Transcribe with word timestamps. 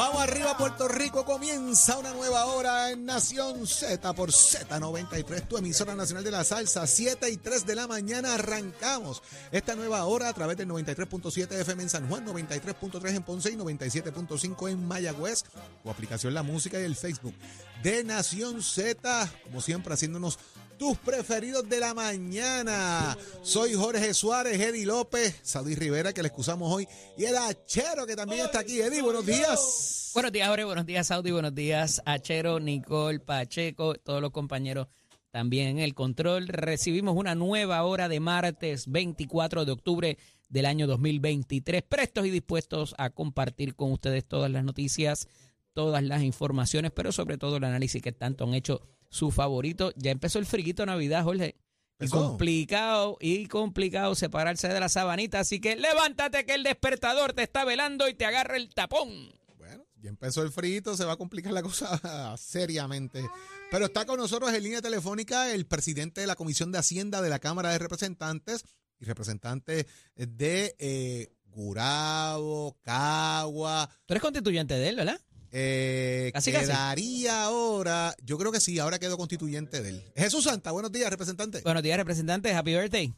Vamos 0.00 0.22
arriba, 0.22 0.56
Puerto 0.56 0.88
Rico. 0.88 1.26
Comienza 1.26 1.98
una 1.98 2.14
nueva 2.14 2.46
hora 2.46 2.90
en 2.90 3.04
Nación 3.04 3.66
Z 3.66 4.14
por 4.14 4.30
Z93, 4.30 5.46
tu 5.46 5.58
emisora 5.58 5.94
nacional 5.94 6.24
de 6.24 6.30
la 6.30 6.42
salsa. 6.42 6.86
7 6.86 7.28
y 7.28 7.36
3 7.36 7.66
de 7.66 7.74
la 7.74 7.86
mañana 7.86 8.32
arrancamos 8.32 9.22
esta 9.52 9.76
nueva 9.76 10.06
hora 10.06 10.30
a 10.30 10.32
través 10.32 10.56
del 10.56 10.70
93.7 10.70 11.52
FM 11.52 11.82
en 11.82 11.90
San 11.90 12.08
Juan, 12.08 12.26
93.3 12.26 13.14
en 13.14 13.22
Ponce 13.22 13.50
y 13.50 13.56
97.5 13.56 14.70
en 14.70 14.88
Mayagüez. 14.88 15.44
Tu 15.82 15.90
aplicación 15.90 16.32
La 16.32 16.42
Música 16.42 16.80
y 16.80 16.84
el 16.84 16.96
Facebook 16.96 17.34
de 17.82 18.02
Nación 18.02 18.62
Z. 18.62 19.30
Como 19.44 19.60
siempre, 19.60 19.92
haciéndonos 19.92 20.38
tus 20.80 20.96
preferidos 20.96 21.68
de 21.68 21.78
la 21.78 21.92
mañana. 21.92 23.14
Soy 23.42 23.74
Jorge 23.74 24.14
Suárez, 24.14 24.58
Eddie 24.58 24.86
López, 24.86 25.38
Saudi 25.42 25.74
Rivera, 25.74 26.14
que 26.14 26.22
le 26.22 26.28
excusamos 26.28 26.72
hoy, 26.72 26.88
y 27.18 27.24
el 27.26 27.36
Achero, 27.36 28.06
que 28.06 28.16
también 28.16 28.46
está 28.46 28.60
aquí. 28.60 28.80
Eddie, 28.80 29.02
buenos 29.02 29.26
días. 29.26 30.10
Buenos 30.14 30.32
días, 30.32 30.48
Jorge. 30.48 30.64
Buenos 30.64 30.86
días, 30.86 31.06
Saudi. 31.06 31.32
Buenos 31.32 31.54
días, 31.54 32.00
Achero, 32.06 32.60
Nicole, 32.60 33.20
Pacheco, 33.20 33.92
todos 33.96 34.22
los 34.22 34.30
compañeros 34.30 34.86
también 35.30 35.68
en 35.68 35.78
el 35.80 35.94
control. 35.94 36.48
Recibimos 36.48 37.14
una 37.14 37.34
nueva 37.34 37.84
hora 37.84 38.08
de 38.08 38.18
martes 38.18 38.90
24 38.90 39.66
de 39.66 39.72
octubre 39.72 40.18
del 40.48 40.64
año 40.64 40.86
2023, 40.86 41.82
prestos 41.82 42.24
y 42.24 42.30
dispuestos 42.30 42.94
a 42.96 43.10
compartir 43.10 43.74
con 43.74 43.92
ustedes 43.92 44.24
todas 44.24 44.50
las 44.50 44.64
noticias, 44.64 45.28
todas 45.74 46.02
las 46.02 46.22
informaciones, 46.22 46.90
pero 46.90 47.12
sobre 47.12 47.36
todo 47.36 47.58
el 47.58 47.64
análisis 47.64 48.00
que 48.00 48.12
tanto 48.12 48.44
han 48.44 48.54
hecho 48.54 48.80
su 49.10 49.30
favorito. 49.30 49.92
Ya 49.96 50.10
empezó 50.10 50.38
el 50.38 50.46
friquito 50.46 50.82
de 50.82 50.86
Navidad, 50.86 51.24
Jorge. 51.24 51.56
Y 52.00 52.08
complicado, 52.08 53.18
y 53.20 53.46
complicado 53.46 54.14
separarse 54.14 54.68
de 54.68 54.80
la 54.80 54.88
sabanita. 54.88 55.40
Así 55.40 55.60
que 55.60 55.76
levántate 55.76 56.46
que 56.46 56.54
el 56.54 56.62
despertador 56.62 57.34
te 57.34 57.42
está 57.42 57.64
velando 57.66 58.08
y 58.08 58.14
te 58.14 58.24
agarra 58.24 58.56
el 58.56 58.72
tapón. 58.72 59.32
Bueno, 59.58 59.84
ya 60.00 60.08
empezó 60.08 60.42
el 60.42 60.50
frito, 60.50 60.96
se 60.96 61.04
va 61.04 61.12
a 61.12 61.16
complicar 61.18 61.52
la 61.52 61.62
cosa 61.62 62.36
seriamente. 62.38 63.28
Pero 63.70 63.84
está 63.84 64.06
con 64.06 64.18
nosotros 64.18 64.52
en 64.52 64.62
línea 64.62 64.80
telefónica 64.80 65.52
el 65.52 65.66
presidente 65.66 66.22
de 66.22 66.26
la 66.26 66.36
Comisión 66.36 66.72
de 66.72 66.78
Hacienda 66.78 67.20
de 67.20 67.28
la 67.28 67.38
Cámara 67.38 67.70
de 67.70 67.78
Representantes 67.78 68.64
y 68.98 69.04
representante 69.04 69.86
de 70.16 70.74
eh, 70.78 71.32
Gurabo, 71.50 72.78
Cagua. 72.82 73.90
Tú 74.06 74.14
eres 74.14 74.22
constituyente 74.22 74.74
de 74.74 74.88
él, 74.88 74.96
¿verdad? 74.96 75.20
Eh, 75.52 76.30
Casi, 76.32 76.52
casi. 76.52 76.66
quedaría 76.66 77.44
ahora, 77.44 78.14
yo 78.22 78.38
creo 78.38 78.52
que 78.52 78.60
sí, 78.60 78.78
ahora 78.78 78.98
quedó 78.98 79.16
constituyente 79.16 79.82
de 79.82 79.88
él. 79.90 80.02
Jesús 80.14 80.44
Santa, 80.44 80.70
buenos 80.70 80.92
días, 80.92 81.10
representante. 81.10 81.60
Buenos 81.62 81.82
días, 81.82 81.96
representante. 81.98 82.54
Happy 82.54 82.74
birthday. 82.74 83.12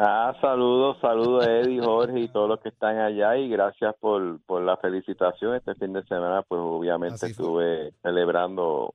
Ah, 0.00 0.32
saludos, 0.40 0.96
saludos 1.00 1.44
Eddie, 1.46 1.80
Jorge 1.82 2.20
y 2.20 2.28
todos 2.32 2.48
los 2.48 2.60
que 2.60 2.68
están 2.68 2.96
allá 2.98 3.36
y 3.36 3.48
gracias 3.48 3.94
por, 4.00 4.40
por 4.46 4.62
la 4.62 4.76
felicitación. 4.76 5.56
Este 5.56 5.74
fin 5.74 5.92
de 5.92 6.04
semana, 6.04 6.42
pues 6.48 6.60
obviamente 6.62 7.26
estuve 7.26 7.92
celebrando 8.02 8.94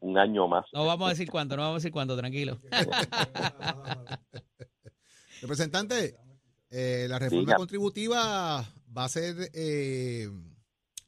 un 0.00 0.18
año 0.18 0.46
más. 0.48 0.66
No 0.74 0.84
vamos 0.84 1.06
a 1.06 1.10
decir 1.10 1.30
cuánto, 1.30 1.56
no 1.56 1.62
vamos 1.62 1.76
a 1.76 1.78
decir 1.78 1.92
cuánto, 1.92 2.16
tranquilo. 2.16 2.58
Representante, 5.40 6.16
eh, 6.70 7.06
la 7.08 7.18
reforma 7.18 7.40
Diga. 7.46 7.56
contributiva 7.56 8.64
va 8.96 9.04
a 9.04 9.08
ser 9.08 9.34
eh, 9.54 10.28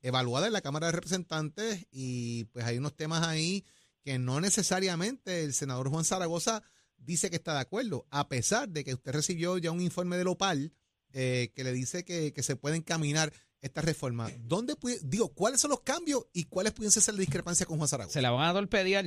evaluada 0.05 0.47
en 0.47 0.53
la 0.53 0.61
Cámara 0.61 0.87
de 0.87 0.93
Representantes 0.93 1.89
y 1.91 2.45
pues 2.53 2.65
hay 2.67 2.77
unos 2.77 2.95
temas 2.95 3.27
ahí 3.27 3.65
que 4.05 4.19
no 4.19 4.41
necesariamente 4.41 5.45
el 5.45 5.55
senador 5.55 5.89
Juan 5.89 6.05
Zaragoza 6.05 6.63
dice 6.99 7.31
que 7.31 7.37
está 7.37 7.55
de 7.55 7.61
acuerdo, 7.61 8.05
a 8.11 8.29
pesar 8.29 8.69
de 8.69 8.85
que 8.85 8.93
usted 8.93 9.13
recibió 9.13 9.57
ya 9.57 9.71
un 9.71 9.81
informe 9.81 10.17
del 10.17 10.29
OPAL 10.29 10.73
eh, 11.15 11.49
que 11.57 11.65
le 11.65 11.73
dice 11.73 12.05
que, 12.05 12.33
que 12.35 12.43
se 12.43 12.57
pueden 12.57 12.83
caminar 12.83 13.31
estas 13.63 13.85
reformas. 13.85 14.31
¿Dónde, 14.47 14.75
digo, 15.05 15.33
cuáles 15.35 15.61
son 15.61 15.71
los 15.71 15.81
cambios 15.81 16.27
y 16.35 16.45
cuáles 16.45 16.75
pueden 16.75 16.91
ser 16.91 17.15
la 17.15 17.21
discrepancia 17.21 17.65
con 17.65 17.79
Juan 17.79 17.89
Zaragoza? 17.89 18.13
Se 18.13 18.23
la 18.23 18.31
van 18.31 18.49
a 18.49 18.53
torpedear. 18.53 19.07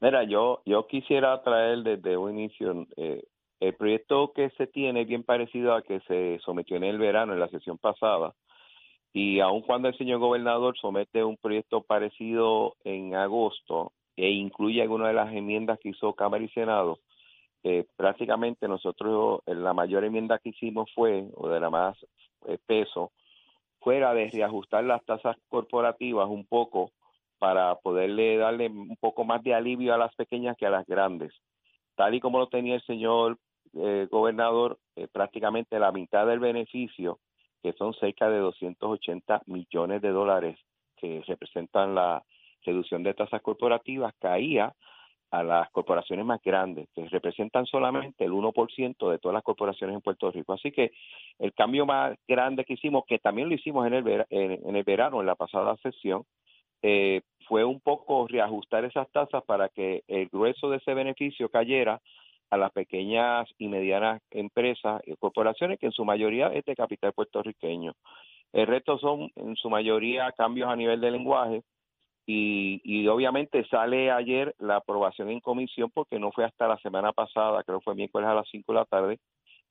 Mira, 0.00 0.24
yo, 0.24 0.62
yo 0.66 0.86
quisiera 0.88 1.40
traer 1.44 1.84
desde 1.84 2.16
un 2.16 2.38
inicio, 2.38 2.86
eh, 2.96 3.22
el 3.60 3.74
proyecto 3.76 4.32
que 4.34 4.50
se 4.58 4.66
tiene 4.66 5.02
es 5.02 5.08
bien 5.08 5.22
parecido 5.22 5.74
a 5.74 5.82
que 5.82 6.00
se 6.08 6.40
sometió 6.44 6.76
en 6.76 6.84
el 6.84 6.98
verano, 6.98 7.32
en 7.32 7.40
la 7.40 7.48
sesión 7.48 7.78
pasada, 7.78 8.34
y 9.16 9.40
aun 9.40 9.62
cuando 9.62 9.88
el 9.88 9.96
señor 9.96 10.18
gobernador 10.18 10.76
somete 10.76 11.24
un 11.24 11.38
proyecto 11.38 11.80
parecido 11.80 12.76
en 12.84 13.14
agosto 13.14 13.92
e 14.14 14.28
incluye 14.28 14.82
algunas 14.82 15.08
de 15.08 15.14
las 15.14 15.32
enmiendas 15.32 15.78
que 15.78 15.88
hizo 15.88 16.12
Cámara 16.12 16.44
y 16.44 16.50
Senado, 16.50 16.98
eh, 17.64 17.86
prácticamente 17.96 18.68
nosotros 18.68 19.40
eh, 19.46 19.54
la 19.54 19.72
mayor 19.72 20.04
enmienda 20.04 20.38
que 20.38 20.50
hicimos 20.50 20.92
fue, 20.94 21.30
o 21.34 21.48
de 21.48 21.60
la 21.60 21.70
más 21.70 21.96
eh, 22.46 22.58
peso, 22.66 23.10
fuera 23.80 24.12
de 24.12 24.28
reajustar 24.28 24.84
las 24.84 25.02
tasas 25.06 25.38
corporativas 25.48 26.28
un 26.28 26.44
poco 26.44 26.90
para 27.38 27.74
poderle 27.76 28.36
darle 28.36 28.68
un 28.68 28.98
poco 29.00 29.24
más 29.24 29.42
de 29.42 29.54
alivio 29.54 29.94
a 29.94 29.98
las 29.98 30.14
pequeñas 30.14 30.58
que 30.58 30.66
a 30.66 30.70
las 30.70 30.86
grandes. 30.86 31.32
Tal 31.94 32.14
y 32.14 32.20
como 32.20 32.38
lo 32.38 32.48
tenía 32.48 32.74
el 32.74 32.82
señor 32.82 33.38
eh, 33.72 34.08
gobernador, 34.10 34.78
prácticamente 35.10 35.78
la 35.78 35.90
mitad 35.90 36.26
del 36.26 36.38
beneficio, 36.38 37.18
que 37.66 37.72
son 37.72 37.94
cerca 37.94 38.30
de 38.30 38.38
280 38.38 39.42
millones 39.46 40.00
de 40.00 40.10
dólares 40.10 40.56
que 40.96 41.20
representan 41.26 41.96
la 41.96 42.22
reducción 42.64 43.02
de 43.02 43.12
tasas 43.12 43.42
corporativas, 43.42 44.14
caía 44.20 44.72
a 45.32 45.42
las 45.42 45.68
corporaciones 45.72 46.24
más 46.24 46.40
grandes, 46.44 46.88
que 46.94 47.08
representan 47.08 47.66
solamente 47.66 48.24
el 48.24 48.30
1% 48.30 49.10
de 49.10 49.18
todas 49.18 49.34
las 49.34 49.42
corporaciones 49.42 49.96
en 49.96 50.00
Puerto 50.00 50.30
Rico. 50.30 50.52
Así 50.52 50.70
que 50.70 50.92
el 51.40 51.52
cambio 51.54 51.86
más 51.86 52.16
grande 52.28 52.64
que 52.64 52.74
hicimos, 52.74 53.04
que 53.04 53.18
también 53.18 53.48
lo 53.48 53.56
hicimos 53.56 53.84
en 53.84 53.94
el, 53.94 54.24
en 54.30 54.76
el 54.76 54.84
verano, 54.84 55.18
en 55.20 55.26
la 55.26 55.34
pasada 55.34 55.76
sesión, 55.78 56.22
eh, 56.82 57.22
fue 57.48 57.64
un 57.64 57.80
poco 57.80 58.28
reajustar 58.28 58.84
esas 58.84 59.10
tasas 59.10 59.42
para 59.42 59.70
que 59.70 60.04
el 60.06 60.28
grueso 60.28 60.70
de 60.70 60.76
ese 60.76 60.94
beneficio 60.94 61.48
cayera 61.48 62.00
a 62.50 62.56
las 62.56 62.72
pequeñas 62.72 63.48
y 63.58 63.68
medianas 63.68 64.22
empresas 64.30 65.02
y 65.04 65.14
corporaciones 65.16 65.78
que 65.78 65.86
en 65.86 65.92
su 65.92 66.04
mayoría 66.04 66.48
es 66.48 66.64
de 66.64 66.76
capital 66.76 67.12
puertorriqueño. 67.12 67.92
El 68.52 68.66
resto 68.66 68.98
son 68.98 69.30
en 69.36 69.56
su 69.56 69.68
mayoría 69.68 70.32
cambios 70.32 70.68
a 70.68 70.76
nivel 70.76 71.00
de 71.00 71.10
lenguaje 71.10 71.62
y, 72.26 72.80
y 72.84 73.06
obviamente 73.08 73.64
sale 73.68 74.10
ayer 74.10 74.54
la 74.58 74.76
aprobación 74.76 75.30
en 75.30 75.40
comisión 75.40 75.90
porque 75.92 76.18
no 76.18 76.32
fue 76.32 76.44
hasta 76.44 76.68
la 76.68 76.78
semana 76.78 77.12
pasada, 77.12 77.62
creo 77.64 77.78
que 77.78 77.84
fue 77.84 77.94
miércoles 77.94 78.28
a 78.28 78.34
las 78.34 78.48
5 78.50 78.72
de 78.72 78.78
la 78.78 78.84
tarde, 78.84 79.18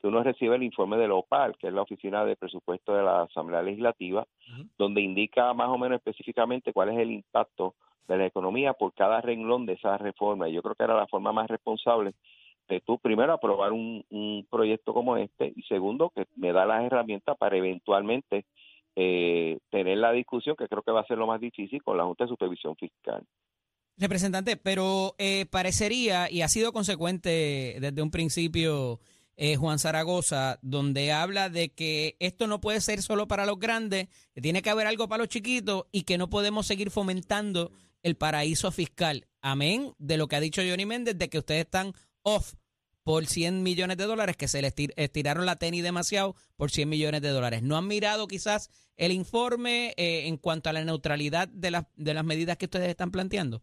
que 0.02 0.08
uno 0.08 0.24
recibe 0.24 0.56
el 0.56 0.64
informe 0.64 0.98
de 0.98 1.08
la 1.08 1.16
OPAL, 1.16 1.58
que 1.58 1.68
es 1.68 1.74
la 1.74 1.82
Oficina 1.82 2.26
de 2.26 2.36
Presupuesto 2.36 2.94
de 2.94 3.04
la 3.04 3.24
Asamblea 3.24 3.62
Legislativa, 3.62 4.26
donde 4.78 5.02
indica 5.02 5.54
más 5.54 5.70
o 5.70 5.78
menos 5.78 5.98
específicamente 5.98 6.74
cuál 6.74 6.90
es 6.90 7.00
el 7.00 7.12
impacto 7.12 7.76
de 8.08 8.18
la 8.18 8.26
economía 8.26 8.74
por 8.74 8.94
cada 8.94 9.22
renglón 9.22 9.66
de 9.66 9.74
esa 9.74 9.98
reforma. 9.98 10.48
Yo 10.48 10.62
creo 10.62 10.76
que 10.76 10.84
era 10.84 10.96
la 10.96 11.08
forma 11.08 11.32
más 11.32 11.48
responsable 11.48 12.14
tú, 12.86 13.00
primero, 13.00 13.34
aprobar 13.34 13.72
un, 13.72 14.04
un 14.10 14.46
proyecto 14.50 14.94
como 14.94 15.18
este 15.18 15.54
y 15.56 15.64
segundo, 15.64 16.12
que 16.16 16.26
me 16.36 16.52
da 16.52 16.66
las 16.66 16.84
herramientas 16.84 17.38
para 17.38 17.58
eventualmente 17.58 18.46
eh, 18.96 19.58
tener 19.70 19.98
la 19.98 20.12
discusión, 20.12 20.56
que 20.56 20.68
creo 20.68 20.82
que 20.82 20.92
va 20.92 21.02
a 21.02 21.08
ser 21.08 21.18
lo 21.18 21.28
más 21.28 21.42
difícil, 21.42 21.84
con 21.84 21.98
la 21.98 22.06
Junta 22.06 22.24
de 22.24 22.30
Supervisión 22.30 22.76
Fiscal. 22.76 23.24
Representante, 23.98 24.58
pero 24.58 25.16
eh, 25.18 25.46
parecería, 25.50 26.30
y 26.30 26.42
ha 26.42 26.48
sido 26.48 26.74
consecuente 26.74 27.78
desde 27.80 28.02
un 28.02 28.12
principio 28.12 29.00
eh, 29.38 29.58
Juan 29.58 29.80
Zaragoza, 29.80 30.60
donde 30.62 31.12
habla 31.12 31.50
de 31.50 31.70
que 31.70 32.16
esto 32.20 32.48
no 32.48 32.62
puede 32.62 32.80
ser 32.82 33.02
solo 33.02 33.28
para 33.28 33.46
los 33.46 33.60
grandes, 33.60 34.08
que 34.34 34.42
tiene 34.42 34.62
que 34.62 34.70
haber 34.70 34.88
algo 34.88 35.08
para 35.08 35.24
los 35.24 35.30
chiquitos 35.30 35.86
y 35.92 36.04
que 36.04 36.18
no 36.18 36.30
podemos 36.30 36.66
seguir 36.66 36.90
fomentando 36.90 37.72
el 38.02 38.16
paraíso 38.16 38.72
fiscal. 38.72 39.28
Amén 39.42 39.94
de 39.98 40.18
lo 40.18 40.28
que 40.28 40.38
ha 40.38 40.40
dicho 40.40 40.62
Johnny 40.62 40.86
Méndez, 40.86 41.18
de 41.18 41.30
que 41.30 41.40
ustedes 41.40 41.66
están 41.66 41.94
off 42.26 42.54
por 43.04 43.26
100 43.28 43.62
millones 43.64 43.98
de 43.98 44.06
dólares, 44.06 44.36
que 44.36 44.48
se 44.48 44.62
les 44.62 44.76
estir- 44.76 44.94
estiraron 44.98 45.46
la 45.46 45.58
tenis 45.58 45.84
demasiado 45.84 46.34
por 46.58 46.72
100 46.72 46.90
millones 46.90 47.22
de 47.22 47.30
dólares. 47.30 47.62
¿No 47.62 47.78
han 47.78 47.88
mirado 47.88 48.28
quizás 48.28 48.70
el 48.98 49.12
informe 49.12 49.94
eh, 49.96 50.28
en 50.28 50.38
cuanto 50.38 50.70
a 50.70 50.74
la 50.74 50.84
neutralidad 50.84 51.48
de, 51.48 51.70
las 51.72 51.86
de 51.96 52.14
las 52.16 52.26
medidas 52.26 52.58
que 52.58 52.66
ustedes 52.66 52.90
están 52.90 53.12
planteando? 53.12 53.62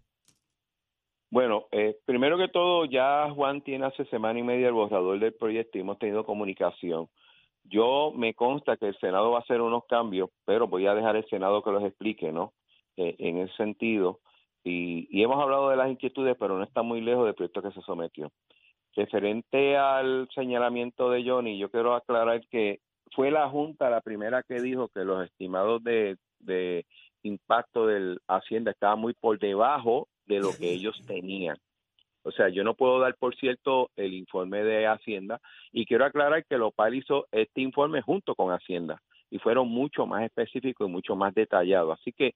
Bueno, 1.31 1.67
eh, 1.73 1.97
primero 2.05 2.37
que 2.37 2.49
todo, 2.49 2.85
ya 2.85 3.31
Juan 3.35 3.63
tiene 3.63 3.87
hace 3.87 4.05
semana 4.07 4.39
y 4.39 4.43
media 4.43 4.69
el 4.69 4.75
borrador 4.75 5.19
del 5.19 5.33
proyecto 5.35 5.79
y 5.79 5.81
hemos 5.81 5.99
tenido 5.99 6.25
comunicación. 6.25 7.09
Yo 7.65 8.13
me 8.15 8.35
consta 8.35 8.77
que 8.77 8.89
el 8.89 8.99
Senado 8.99 9.31
va 9.31 9.39
a 9.39 9.43
hacer 9.43 9.61
unos 9.61 9.85
cambios, 9.89 10.29
pero 10.45 10.67
voy 10.69 10.87
a 10.87 10.95
dejar 10.95 11.17
el 11.17 11.27
Senado 11.29 11.63
que 11.63 11.71
los 11.71 11.85
explique, 11.85 12.31
¿no? 12.33 12.53
Eh, 12.97 13.17
en 13.19 13.39
ese 13.39 13.55
sentido. 13.57 14.21
Y, 14.65 15.09
y 15.11 15.23
hemos 15.23 15.43
hablado 15.43 15.71
de 15.71 15.77
las 15.77 15.91
inquietudes, 15.91 16.37
pero 16.39 16.57
no 16.57 16.65
está 16.65 16.83
muy 16.83 17.01
lejos 17.01 17.25
del 17.25 17.35
proyecto 17.35 17.63
que 17.63 17.73
se 17.73 17.83
sometió. 17.83 18.31
Referente 18.95 19.77
al 19.77 20.29
señalamiento 20.35 21.11
de 21.11 21.25
Johnny, 21.25 21.59
yo 21.59 21.71
quiero 21.71 21.95
aclarar 21.95 22.47
que 22.49 22.81
fue 23.15 23.31
la 23.31 23.49
Junta 23.49 23.91
la 23.91 24.01
primera 24.01 24.43
que 24.43 24.61
dijo 24.61 24.89
que 24.89 25.05
los 25.05 25.25
estimados 25.25 25.83
de, 25.83 26.17
de 26.41 26.85
impacto 27.23 27.87
de 27.87 28.19
Hacienda 28.29 28.71
estaban 28.71 28.99
muy 28.99 29.15
por 29.15 29.39
debajo 29.39 30.09
de 30.27 30.41
lo 30.41 30.51
que 30.59 30.73
ellos 30.73 31.01
tenían. 31.07 31.57
O 32.25 32.31
sea, 32.31 32.49
yo 32.49 32.63
no 32.63 32.75
puedo 32.75 33.01
dar 33.01 33.17
por 33.17 33.35
cierto 33.35 33.91
el 33.97 34.15
informe 34.15 34.63
de 34.63 34.87
Hacienda 34.87 35.41
y 35.73 35.87
quiero 35.87 36.05
aclarar 36.05 36.45
que 36.45 36.57
Lopal 36.57 36.95
hizo 36.95 37.27
este 37.33 37.61
informe 37.61 38.01
junto 38.01 38.35
con 38.35 38.53
Hacienda 38.53 39.03
y 39.31 39.39
fueron 39.39 39.69
mucho 39.69 40.07
más 40.07 40.23
específicos 40.25 40.89
y 40.89 40.93
mucho 40.93 41.17
más 41.17 41.35
detallados. 41.35 41.99
Así 41.99 42.13
que 42.13 42.35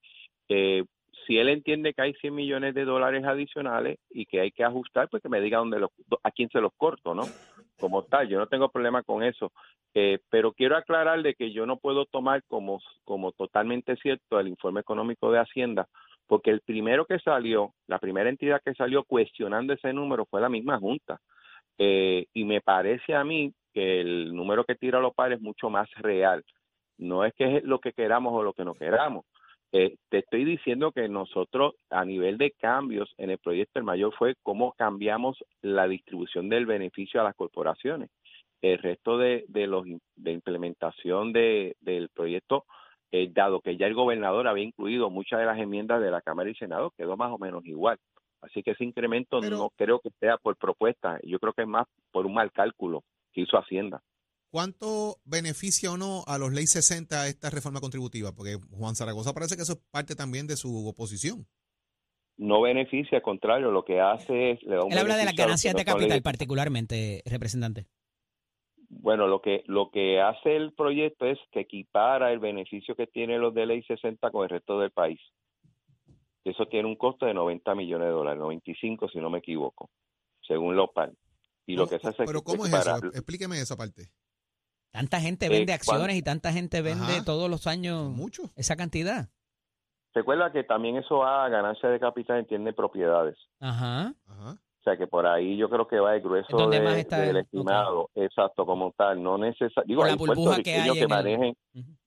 eh, 0.48 0.84
si 1.26 1.38
él 1.38 1.48
entiende 1.48 1.94
que 1.94 2.02
hay 2.02 2.14
100 2.14 2.34
millones 2.34 2.74
de 2.74 2.84
dólares 2.84 3.24
adicionales 3.24 3.98
y 4.10 4.26
que 4.26 4.40
hay 4.40 4.50
que 4.50 4.64
ajustar, 4.64 5.08
pues 5.08 5.22
que 5.22 5.28
me 5.28 5.40
diga 5.40 5.58
dónde 5.58 5.78
los, 5.78 5.90
a 6.22 6.30
quién 6.30 6.48
se 6.50 6.60
los 6.60 6.72
corto, 6.76 7.14
¿no? 7.14 7.22
Como 7.78 8.04
tal, 8.04 8.28
yo 8.28 8.38
no 8.38 8.46
tengo 8.46 8.68
problema 8.68 9.02
con 9.02 9.22
eso. 9.22 9.52
Eh, 9.94 10.18
pero 10.28 10.52
quiero 10.52 10.76
aclararle 10.76 11.34
que 11.34 11.52
yo 11.52 11.64
no 11.66 11.78
puedo 11.78 12.04
tomar 12.06 12.42
como, 12.48 12.80
como 13.04 13.32
totalmente 13.32 13.96
cierto 13.96 14.38
el 14.38 14.48
informe 14.48 14.80
económico 14.80 15.30
de 15.30 15.38
Hacienda, 15.38 15.88
porque 16.26 16.50
el 16.50 16.60
primero 16.60 17.06
que 17.06 17.18
salió, 17.18 17.72
la 17.86 17.98
primera 17.98 18.28
entidad 18.28 18.60
que 18.64 18.74
salió 18.74 19.04
cuestionando 19.04 19.72
ese 19.72 19.92
número 19.92 20.26
fue 20.26 20.40
la 20.40 20.48
misma 20.48 20.78
Junta. 20.78 21.20
Eh, 21.78 22.26
y 22.32 22.44
me 22.44 22.60
parece 22.60 23.14
a 23.14 23.24
mí 23.24 23.52
que 23.72 24.00
el 24.00 24.34
número 24.34 24.64
que 24.64 24.74
tira 24.74 25.00
los 25.00 25.14
padres 25.14 25.38
es 25.38 25.42
mucho 25.42 25.70
más 25.70 25.88
real. 25.96 26.44
No 26.98 27.24
es 27.24 27.34
que 27.34 27.58
es 27.58 27.64
lo 27.64 27.78
que 27.78 27.92
queramos 27.92 28.32
o 28.32 28.42
lo 28.42 28.52
que 28.52 28.64
no 28.64 28.74
queramos. 28.74 29.24
Eh, 29.78 29.96
te 30.08 30.20
estoy 30.20 30.46
diciendo 30.46 30.90
que 30.90 31.06
nosotros, 31.06 31.74
a 31.90 32.02
nivel 32.06 32.38
de 32.38 32.52
cambios 32.52 33.12
en 33.18 33.28
el 33.28 33.36
proyecto, 33.36 33.78
el 33.78 33.84
mayor 33.84 34.14
fue 34.16 34.34
cómo 34.42 34.72
cambiamos 34.72 35.44
la 35.60 35.86
distribución 35.86 36.48
del 36.48 36.64
beneficio 36.64 37.20
a 37.20 37.24
las 37.24 37.34
corporaciones. 37.36 38.08
El 38.62 38.78
resto 38.78 39.18
de, 39.18 39.44
de 39.48 39.66
los 39.66 39.84
de 40.14 40.32
implementación 40.32 41.34
de, 41.34 41.76
del 41.80 42.08
proyecto, 42.08 42.64
eh, 43.12 43.28
dado 43.30 43.60
que 43.60 43.76
ya 43.76 43.86
el 43.86 43.92
gobernador 43.92 44.48
había 44.48 44.64
incluido 44.64 45.10
muchas 45.10 45.40
de 45.40 45.44
las 45.46 45.58
enmiendas 45.58 46.00
de 46.00 46.10
la 46.10 46.22
Cámara 46.22 46.48
y 46.48 46.54
Senado, 46.54 46.94
quedó 46.96 47.18
más 47.18 47.30
o 47.30 47.36
menos 47.36 47.62
igual. 47.66 47.98
Así 48.40 48.62
que 48.62 48.70
ese 48.70 48.84
incremento 48.84 49.40
Pero- 49.42 49.58
no 49.58 49.70
creo 49.76 50.00
que 50.00 50.08
sea 50.20 50.38
por 50.38 50.56
propuesta, 50.56 51.20
yo 51.22 51.38
creo 51.38 51.52
que 51.52 51.62
es 51.62 51.68
más 51.68 51.86
por 52.12 52.24
un 52.24 52.32
mal 52.32 52.50
cálculo 52.50 53.02
que 53.34 53.42
hizo 53.42 53.58
Hacienda. 53.58 54.00
¿Cuánto 54.56 55.18
beneficia 55.26 55.92
o 55.92 55.98
no 55.98 56.24
a 56.26 56.38
los 56.38 56.50
ley 56.50 56.66
60 56.66 57.28
esta 57.28 57.50
reforma 57.50 57.78
contributiva? 57.78 58.32
Porque 58.32 58.56
Juan 58.70 58.96
Zaragoza 58.96 59.34
parece 59.34 59.54
que 59.54 59.60
eso 59.60 59.74
es 59.74 59.78
parte 59.90 60.14
también 60.14 60.46
de 60.46 60.56
su 60.56 60.88
oposición. 60.88 61.46
No 62.38 62.62
beneficia, 62.62 63.18
al 63.18 63.22
contrario, 63.22 63.70
lo 63.70 63.84
que 63.84 64.00
hace 64.00 64.52
es... 64.52 64.62
Le 64.62 64.76
da 64.76 64.84
un 64.84 64.92
Él 64.92 64.98
habla 64.98 65.18
de 65.18 65.26
las 65.26 65.36
ganancias 65.36 65.74
de 65.74 65.84
capital 65.84 66.22
particularmente, 66.22 67.22
representante. 67.26 67.86
Bueno, 68.88 69.26
lo 69.26 69.42
que 69.42 69.62
lo 69.66 69.90
que 69.90 70.22
hace 70.22 70.56
el 70.56 70.72
proyecto 70.72 71.26
es 71.26 71.38
que 71.52 71.60
equipara 71.60 72.32
el 72.32 72.38
beneficio 72.38 72.96
que 72.96 73.06
tienen 73.06 73.42
los 73.42 73.52
de 73.52 73.66
ley 73.66 73.82
60 73.82 74.30
con 74.30 74.44
el 74.44 74.48
resto 74.48 74.80
del 74.80 74.90
país. 74.90 75.20
Eso 76.44 76.64
tiene 76.64 76.88
un 76.88 76.96
costo 76.96 77.26
de 77.26 77.34
90 77.34 77.74
millones 77.74 78.06
de 78.06 78.12
dólares, 78.12 78.40
95 78.40 79.10
si 79.10 79.18
no 79.18 79.28
me 79.28 79.40
equivoco, 79.40 79.90
según 80.40 80.76
Lopal. 80.76 81.14
Y 81.66 81.76
lo 81.76 81.86
que 81.86 81.98
se 81.98 82.08
hace 82.08 82.24
Pero 82.24 82.40
¿cómo 82.40 82.64
es 82.64 82.72
eso? 82.72 82.96
Explíqueme 83.12 83.60
esa 83.60 83.76
parte. 83.76 84.08
Tanta 84.96 85.20
gente 85.20 85.46
Eh, 85.46 85.48
vende 85.50 85.66
¿cuán- 85.84 85.96
acciones 85.96 86.16
y 86.16 86.22
tanta 86.22 86.52
gente 86.52 86.80
vende 86.80 87.16
Ajá. 87.16 87.24
todos 87.24 87.50
los 87.50 87.66
años 87.66 88.10
Mucho. 88.12 88.44
esa 88.56 88.76
cantidad. 88.76 89.28
Recuerda 90.14 90.50
que 90.50 90.64
también 90.64 90.96
eso 90.96 91.18
va 91.18 91.44
a 91.44 91.48
ganancia 91.50 91.90
de 91.90 92.00
capital, 92.00 92.38
entiende 92.38 92.72
propiedades. 92.72 93.36
Ajá. 93.60 94.14
Ajá. 94.26 94.52
O 94.52 94.82
sea 94.88 94.96
que 94.96 95.06
por 95.06 95.26
ahí 95.26 95.56
yo 95.58 95.68
creo 95.68 95.86
que 95.86 95.98
va 96.00 96.14
el 96.14 96.22
grueso 96.22 96.68
de- 96.70 96.80
más 96.80 96.96
está 96.96 97.18
del 97.18 97.30
el- 97.30 97.42
estimado, 97.42 98.08
exacto, 98.14 98.64
como 98.64 98.92
tal. 98.96 99.22
No 99.22 99.36
necesariamente. 99.36 99.82
Digo, 99.88 100.04
hay 100.04 100.14
burbuja 100.16 100.62
que 100.62 100.70
hay 100.74 100.88
puertorriqueños 100.88 100.94
que, 100.96 101.02
el- 101.02 101.08
manejen, 101.08 101.56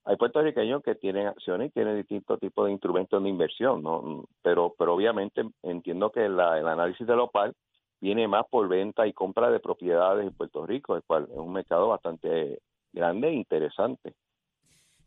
hay 0.06 0.16
puertorriqueños 0.16 0.82
que 0.82 0.94
tienen 0.96 1.26
acciones 1.28 1.68
y 1.68 1.72
tienen 1.72 1.96
distintos 1.96 2.40
tipos 2.40 2.66
de 2.66 2.72
instrumentos 2.72 3.22
de 3.22 3.28
inversión, 3.28 3.82
¿no? 3.82 4.24
Pero, 4.42 4.74
pero 4.76 4.94
obviamente 4.94 5.42
entiendo 5.62 6.10
que 6.10 6.28
la- 6.28 6.58
el 6.58 6.66
análisis 6.66 7.06
de 7.06 7.14
Lopal 7.14 7.52
viene 8.00 8.26
más 8.26 8.44
por 8.50 8.66
venta 8.66 9.06
y 9.06 9.12
compra 9.12 9.50
de 9.50 9.60
propiedades 9.60 10.26
en 10.26 10.32
Puerto 10.34 10.66
Rico, 10.66 10.96
el 10.96 11.02
cual 11.02 11.28
es 11.30 11.36
un 11.36 11.52
mercado 11.52 11.86
bastante 11.88 12.60
grande 12.92 13.28
e 13.28 13.34
interesante. 13.34 14.14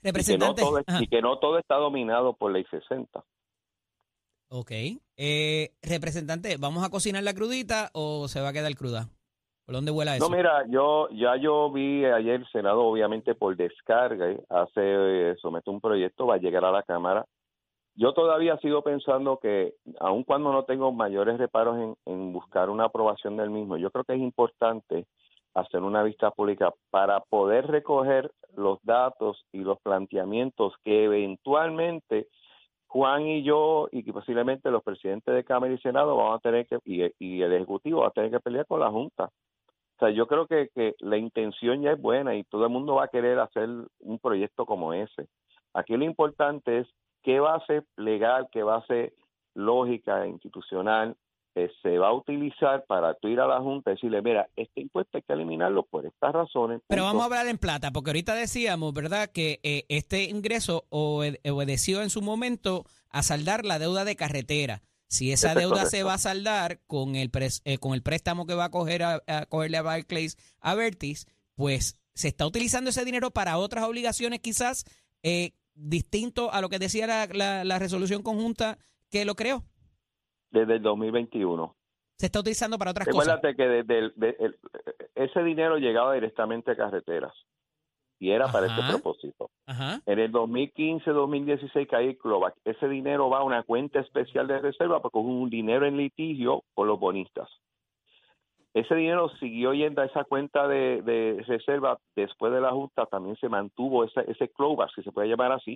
Y 0.04 0.12
que, 0.12 0.38
no 0.38 0.54
Representante. 0.54 0.62
todo, 0.62 0.82
y 1.00 1.08
que 1.08 1.22
no 1.22 1.40
todo 1.40 1.58
está 1.60 1.76
dominado 1.76 2.34
por 2.34 2.52
ley 2.52 2.66
60. 2.70 3.24
Ok. 4.50 4.72
Eh, 5.18 5.72
representante, 5.82 6.58
¿vamos 6.60 6.86
a 6.86 6.90
cocinar 6.90 7.24
la 7.24 7.34
crudita 7.34 7.90
o 7.94 8.28
se 8.28 8.42
va 8.42 8.50
a 8.50 8.54
quedar 8.54 8.76
cruda? 8.76 9.10
¿Por 9.66 9.76
dónde 9.76 9.92
vuela 9.92 10.16
eso? 10.16 10.30
No, 10.30 10.36
mira, 10.36 10.66
yo 10.68 11.08
ya 11.10 11.38
yo 11.38 11.72
vi 11.72 12.04
ayer 12.06 12.42
el 12.42 12.48
Senado, 12.52 12.82
obviamente 12.82 13.34
por 13.34 13.56
descarga, 13.56 14.30
¿eh? 14.30 14.44
hace 14.50 14.82
eh, 14.82 15.36
somete 15.42 15.70
un 15.70 15.80
proyecto, 15.80 16.28
va 16.28 16.36
a 16.36 16.40
llegar 16.40 16.66
a 16.66 16.72
la 16.72 16.84
Cámara. 16.84 17.26
Yo 17.96 18.14
todavía 18.14 18.58
sigo 18.58 18.82
pensando 18.82 19.38
que, 19.38 19.76
aun 20.00 20.24
cuando 20.24 20.52
no 20.52 20.66
tengo 20.66 20.92
mayores 20.92 21.38
reparos 21.38 21.78
en, 21.78 21.96
en 22.12 22.34
buscar 22.34 22.70
una 22.70 22.86
aprobación 22.86 23.38
del 23.38 23.52
mismo, 23.52 23.78
yo 23.78 23.90
creo 23.92 24.04
que 24.04 24.14
es 24.14 24.20
importante 24.20 25.06
hacer 25.54 25.82
una 25.82 26.04
vista 26.04 26.32
pública 26.32 26.74
para 26.90 27.20
poder 27.22 27.68
recoger 27.68 28.32
los 28.56 28.80
datos 28.84 29.46
y 29.52 29.60
los 29.60 29.80
planteamientos 29.82 30.74
que 30.84 31.06
eventualmente 31.06 32.28
Juan 32.88 33.28
y 33.28 33.44
yo 33.44 33.88
y 33.92 34.04
posiblemente 34.12 34.70
los 34.70 34.84
presidentes 34.84 35.34
de 35.34 35.44
Cámara 35.44 35.74
y 35.74 35.80
Senado 35.80 36.16
vamos 36.16 36.38
a 36.38 36.42
tener 36.42 36.68
que 36.68 36.78
y, 36.86 37.04
y 37.18 37.42
el 37.42 37.54
ejecutivo 37.54 38.02
va 38.02 38.08
a 38.08 38.12
tener 38.12 38.32
que 38.32 38.40
pelear 38.40 38.68
con 38.68 38.80
la 38.80 38.92
Junta. 38.92 39.26
O 39.26 40.00
sea, 40.00 40.10
yo 40.10 40.28
creo 40.28 40.48
que, 40.48 40.70
que 40.76 40.96
la 41.00 41.18
intención 41.18 41.82
ya 41.82 41.92
es 41.94 42.02
buena 42.02 42.36
y 42.36 42.44
todo 42.44 42.66
el 42.66 42.72
mundo 42.72 42.96
va 42.96 43.06
a 43.06 43.10
querer 43.10 43.40
hacer 43.40 43.70
un 44.00 44.20
proyecto 44.20 44.66
como 44.66 44.94
ese. 44.94 45.28
Aquí 45.74 45.96
lo 45.98 46.04
importante 46.04 46.80
es 46.80 46.88
qué 47.24 47.40
base 47.40 47.84
legal, 47.98 48.48
qué 48.52 48.64
base 48.64 49.14
lógica, 49.56 50.28
institucional 50.28 51.16
eh, 51.56 51.70
se 51.82 51.98
va 51.98 52.10
a 52.10 52.14
utilizar 52.14 52.86
para 52.88 53.14
tú 53.16 53.28
ir 53.28 53.40
a 53.40 53.48
la 53.48 53.60
Junta 53.62 53.92
y 53.92 53.94
decirle, 53.96 54.22
mira, 54.22 54.50
este 54.56 54.82
impuesto 54.82 55.18
hay 55.18 55.22
que 55.24 55.34
eliminarlo 55.34 55.84
por 55.84 56.06
estas 56.06 56.34
razones. 56.34 56.82
Pero 56.88 57.04
vamos 57.04 57.22
a 57.22 57.26
hablar 57.26 57.48
en 57.48 57.58
plata, 57.58 57.92
porque 57.92 58.10
ahorita 58.10 58.34
decíamos, 58.36 58.94
¿verdad?, 58.94 59.30
que 59.30 59.60
eh, 59.64 59.86
este 59.90 60.24
ingreso 60.24 60.86
obe- 60.90 61.40
obedeció 61.50 62.02
en 62.02 62.10
su 62.10 62.22
momento 62.22 62.86
a 63.10 63.22
saldar 63.24 63.66
la 63.66 63.78
deuda 63.80 64.04
de 64.06 64.16
carretera. 64.16 64.82
Si 65.08 65.32
esa 65.32 65.50
es 65.52 65.56
deuda 65.58 65.86
se 65.86 66.02
va 66.04 66.16
a 66.16 66.18
saldar 66.18 66.80
con 66.88 67.16
el, 67.16 67.32
pres- 67.32 67.62
eh, 67.66 67.78
con 67.78 67.94
el 67.94 68.02
préstamo 68.02 68.48
que 68.48 68.56
va 68.56 68.66
a 68.66 68.72
coger 68.72 69.04
a, 69.04 69.22
a 69.28 69.46
cogerle 69.46 69.78
a 69.78 69.84
Barclays 69.84 70.38
a 70.60 70.74
Vertis, 70.74 71.28
pues 71.54 72.00
se 72.16 72.30
está 72.30 72.48
utilizando 72.48 72.90
ese 72.90 73.06
dinero 73.06 73.30
para 73.30 73.58
otras 73.60 73.86
obligaciones 73.86 74.40
quizás 74.40 74.86
eh, 75.22 75.52
distinto 75.76 76.52
a 76.52 76.62
lo 76.62 76.70
que 76.70 76.80
decía 76.80 77.06
la, 77.06 77.28
la- 77.32 77.64
la 77.64 77.78
resolución 77.80 78.24
conjunta 78.24 78.80
que 79.12 79.26
lo 79.26 79.36
creó. 79.36 79.64
Desde 80.54 80.76
el 80.76 80.82
2021. 80.82 81.76
Se 82.18 82.28
está 82.28 82.40
utilizando 82.40 82.78
para 82.78 82.92
otras 82.92 83.08
cosas. 83.08 83.36
Recuérdate 83.42 83.56
que 83.58 83.68
desde 83.68 84.00
el- 84.00 84.14
de- 84.16 84.36
el- 84.40 84.58
ese 85.16 85.44
dinero 85.44 85.78
llegaba 85.78 86.14
directamente 86.14 86.72
a 86.72 86.76
carreteras 86.78 87.34
y 88.20 88.30
era 88.32 88.50
para 88.52 88.68
ese 88.68 88.76
propósito. 88.90 89.50
Ajá. 89.66 90.00
En 90.06 90.20
el 90.20 90.32
2015-2016 90.32 91.88
cae 91.90 92.18
Clovac. 92.18 92.54
Ese 92.64 92.88
dinero 92.88 93.30
va 93.30 93.40
a 93.40 93.44
una 93.44 93.64
cuenta 93.64 94.00
especial 94.00 94.48
de 94.48 94.60
reserva 94.60 95.02
porque 95.02 95.18
hubo 95.18 95.28
un 95.42 95.50
dinero 95.50 95.86
en 95.86 95.98
litigio 95.98 96.64
por 96.74 96.88
los 96.88 97.00
bonistas. 97.00 97.50
Ese 98.74 98.96
dinero 98.96 99.30
siguió 99.40 99.74
yendo 99.74 100.02
a 100.02 100.06
esa 100.06 100.24
cuenta 100.24 100.68
de, 100.68 101.02
de 101.04 101.44
reserva 101.48 102.00
después 102.16 102.52
de 102.54 102.60
la 102.62 102.72
justa, 102.72 103.06
también 103.06 103.36
se 103.38 103.48
mantuvo 103.50 104.04
ese, 104.04 104.22
ese 104.32 104.50
Clovac, 104.50 104.90
si 104.96 105.04
se 105.04 105.12
puede 105.12 105.28
llamar 105.30 105.52
así. 105.52 105.76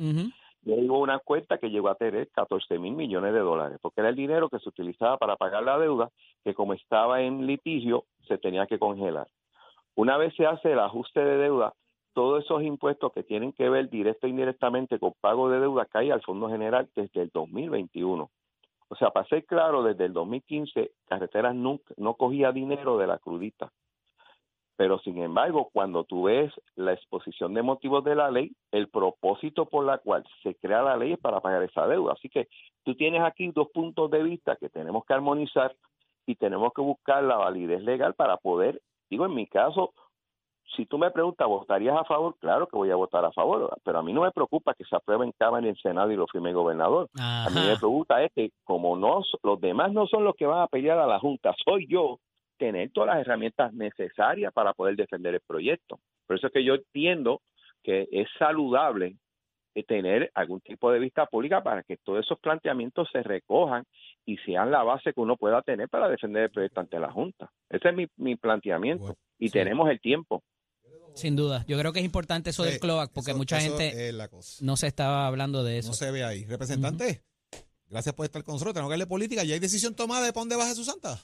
Y 0.64 0.74
ahí 0.74 0.90
hubo 0.90 1.00
una 1.00 1.20
cuenta 1.20 1.58
que 1.58 1.70
llegó 1.70 1.90
a 1.90 1.96
tener 1.96 2.30
14 2.30 2.80
mil 2.80 2.94
millones 2.94 3.34
de 3.34 3.40
dólares, 3.40 3.80
porque 3.82 4.02
era 4.02 4.10
el 4.10 4.16
dinero 4.16 4.50
que 4.50 4.60
se 4.60 4.70
utilizaba 4.70 5.18
para 5.18 5.36
pagar 5.36 5.64
la 5.64 5.78
deuda, 5.78 6.10
que 6.44 6.54
como 6.54 6.74
estaba 6.74 7.22
en 7.22 7.46
litigio, 7.46 8.06
se 8.28 8.38
tenía 8.38 8.68
que 8.68 8.80
congelar. 8.80 9.28
Una 9.96 10.18
vez 10.18 10.36
se 10.36 10.46
hace 10.46 10.74
el 10.74 10.80
ajuste 10.80 11.24
de 11.24 11.38
deuda, 11.38 11.74
todos 12.14 12.44
esos 12.44 12.64
impuestos 12.64 13.14
que 13.14 13.24
tienen 13.24 13.54
que 13.54 13.70
ver 13.70 13.90
directo 13.90 14.26
e 14.26 14.32
indirectamente 14.32 15.00
con 15.00 15.14
pago 15.22 15.50
de 15.50 15.60
deuda 15.60 15.86
caen 15.86 16.12
al 16.12 16.24
Fondo 16.24 16.50
General 16.50 16.90
desde 16.96 17.22
el 17.22 17.30
2021. 17.30 18.30
O 18.90 18.96
sea, 18.96 19.12
para 19.12 19.28
ser 19.28 19.46
claro, 19.46 19.84
desde 19.84 20.06
el 20.06 20.14
2015, 20.14 20.92
Carreteras 21.08 21.54
nunca, 21.54 21.94
no 21.98 22.16
cogía 22.16 22.52
dinero 22.52 22.98
de 22.98 23.08
la 23.08 23.20
crudita. 23.20 23.72
Pero 24.78 25.00
sin 25.00 25.22
embargo, 25.22 25.70
cuando 25.74 26.04
tú 26.04 26.24
ves 26.24 26.54
la 26.76 26.94
exposición 26.94 27.56
de 27.56 27.64
motivos 27.64 28.04
de 28.04 28.16
la 28.16 28.30
ley, 28.30 28.52
el 28.72 28.88
propósito 28.90 29.66
por 29.66 29.84
la 29.84 29.98
cual 29.98 30.24
se 30.44 30.56
crea 30.56 30.84
la 30.84 30.96
ley 30.96 31.14
es 31.14 31.20
para 31.20 31.42
pagar 31.42 31.64
esa 31.64 31.88
deuda. 31.88 32.14
Así 32.14 32.30
que 32.30 32.48
tú 32.84 32.94
tienes 32.96 33.24
aquí 33.24 33.52
dos 33.52 33.70
puntos 33.74 34.12
de 34.12 34.22
vista 34.22 34.56
que 34.56 34.70
tenemos 34.70 35.04
que 35.04 35.16
armonizar 35.16 35.76
y 36.28 36.36
tenemos 36.36 36.72
que 36.76 36.82
buscar 36.82 37.24
la 37.24 37.38
validez 37.38 37.82
legal 37.82 38.14
para 38.14 38.38
poder, 38.38 38.80
digo, 39.10 39.26
en 39.26 39.34
mi 39.34 39.48
caso, 39.48 39.94
si 40.76 40.86
tú 40.86 41.00
me 41.00 41.10
preguntas, 41.10 41.48
¿votarías 41.48 41.98
a 41.98 42.04
favor? 42.04 42.36
Claro 42.40 42.68
que 42.68 42.76
voy 42.76 42.92
a 42.92 42.96
votar 42.96 43.26
a 43.26 43.32
favor, 43.32 43.76
pero 43.84 44.00
a 44.00 44.04
mí 44.04 44.14
no 44.14 44.22
me 44.22 44.32
preocupa 44.32 44.76
que 44.76 44.84
se 44.84 44.96
apruebe 44.96 45.26
en 45.26 45.32
Cámara 45.32 45.66
y 45.66 45.70
en 45.70 45.76
Senado 45.78 46.12
y 46.12 46.18
lo 46.18 46.28
firme 46.28 46.50
el 46.50 46.56
gobernador. 46.56 47.10
A 47.18 47.50
mí 47.50 47.62
me 47.66 47.78
preocupa 47.78 48.22
es 48.22 48.32
que 48.34 48.52
como 48.64 48.96
no 48.96 49.22
los 49.42 49.60
demás 49.60 49.92
no 49.92 50.06
son 50.06 50.24
los 50.24 50.36
que 50.36 50.46
van 50.46 50.62
a 50.62 50.68
pelear 50.68 51.00
a 51.00 51.08
la 51.08 51.20
Junta, 51.20 51.56
soy 51.66 51.88
yo 51.88 52.20
tener 52.58 52.92
todas 52.92 53.16
las 53.16 53.26
herramientas 53.26 53.74
necesarias 53.74 54.52
para 54.54 54.74
poder 54.74 54.96
defender 54.96 55.34
el 55.36 55.42
proyecto. 55.42 56.00
Por 56.26 56.38
eso 56.38 56.48
es 56.48 56.54
que 56.54 56.64
yo 56.66 56.76
entiendo 56.76 57.42
que 57.84 58.08
es 58.12 58.28
saludable 58.38 59.16
eh, 59.76 59.84
tener 59.84 60.32
algún 60.34 60.60
tipo 60.62 60.92
de 60.92 61.00
vista 61.00 61.26
pública 61.28 61.64
para 61.64 61.84
que 61.84 61.98
todos 61.98 62.26
esos 62.26 62.40
planteamientos 62.40 63.08
se 63.12 63.22
recojan 63.24 63.84
y 64.26 64.38
sean 64.38 64.72
la 64.72 64.84
base 64.84 65.14
que 65.14 65.22
uno 65.22 65.38
pueda 65.38 65.62
tener 65.62 65.88
para 65.88 66.10
defender 66.10 66.44
el 66.44 66.50
proyecto 66.52 66.80
ante 66.82 67.00
la 67.00 67.12
Junta. 67.12 67.52
Ese 67.70 67.90
es 67.90 67.96
mi, 67.96 68.08
mi 68.18 68.36
planteamiento. 68.36 69.02
Bueno, 69.04 69.16
y 69.40 69.48
sí. 69.48 69.54
tenemos 69.54 69.90
el 69.90 70.02
tiempo. 70.02 70.44
Sin 71.14 71.36
duda. 71.36 71.64
Yo 71.68 71.80
creo 71.80 71.94
que 71.94 72.00
es 72.00 72.06
importante 72.06 72.50
eso 72.52 72.64
del 72.64 72.74
Sí, 72.74 72.80
CLOAC 72.80 73.12
porque 73.14 73.32
eso- 73.32 73.38
mucha 73.38 73.58
eso 73.60 73.78
gente 73.78 74.12
no 74.62 74.76
se 74.78 74.88
estaba 74.88 75.28
hablando 75.28 75.64
de 75.64 75.80
eso. 75.80 75.90
No 75.90 75.94
se 75.94 76.12
ve 76.12 76.24
ahí. 76.24 76.46
Representante, 76.46 77.22
gracias 77.90 78.14
por 78.14 78.26
estar 78.26 78.44
con 78.44 78.54
nosotros. 78.56 78.74
Tenemos 78.74 78.90
que 78.90 78.94
darle 78.94 79.08
política. 79.08 79.44
¿Ya 79.44 79.54
hay 79.54 79.60
decisión 79.60 79.96
tomada 79.96 80.26
de 80.26 80.34
para 80.34 80.42
dónde 80.42 80.56
va 80.58 80.66
Jesús 80.68 80.86
Santa? 80.86 81.18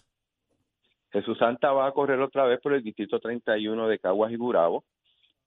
Jesús 1.14 1.38
Santa 1.38 1.72
va 1.72 1.88
a 1.88 1.92
correr 1.94 2.20
otra 2.20 2.44
vez 2.46 2.60
por 2.62 2.74
el 2.74 2.84
distrito 2.84 3.20
31 3.20 3.88
de 3.88 4.00
Caguas 4.00 4.32
y 4.32 4.36
Gurabo 4.36 4.84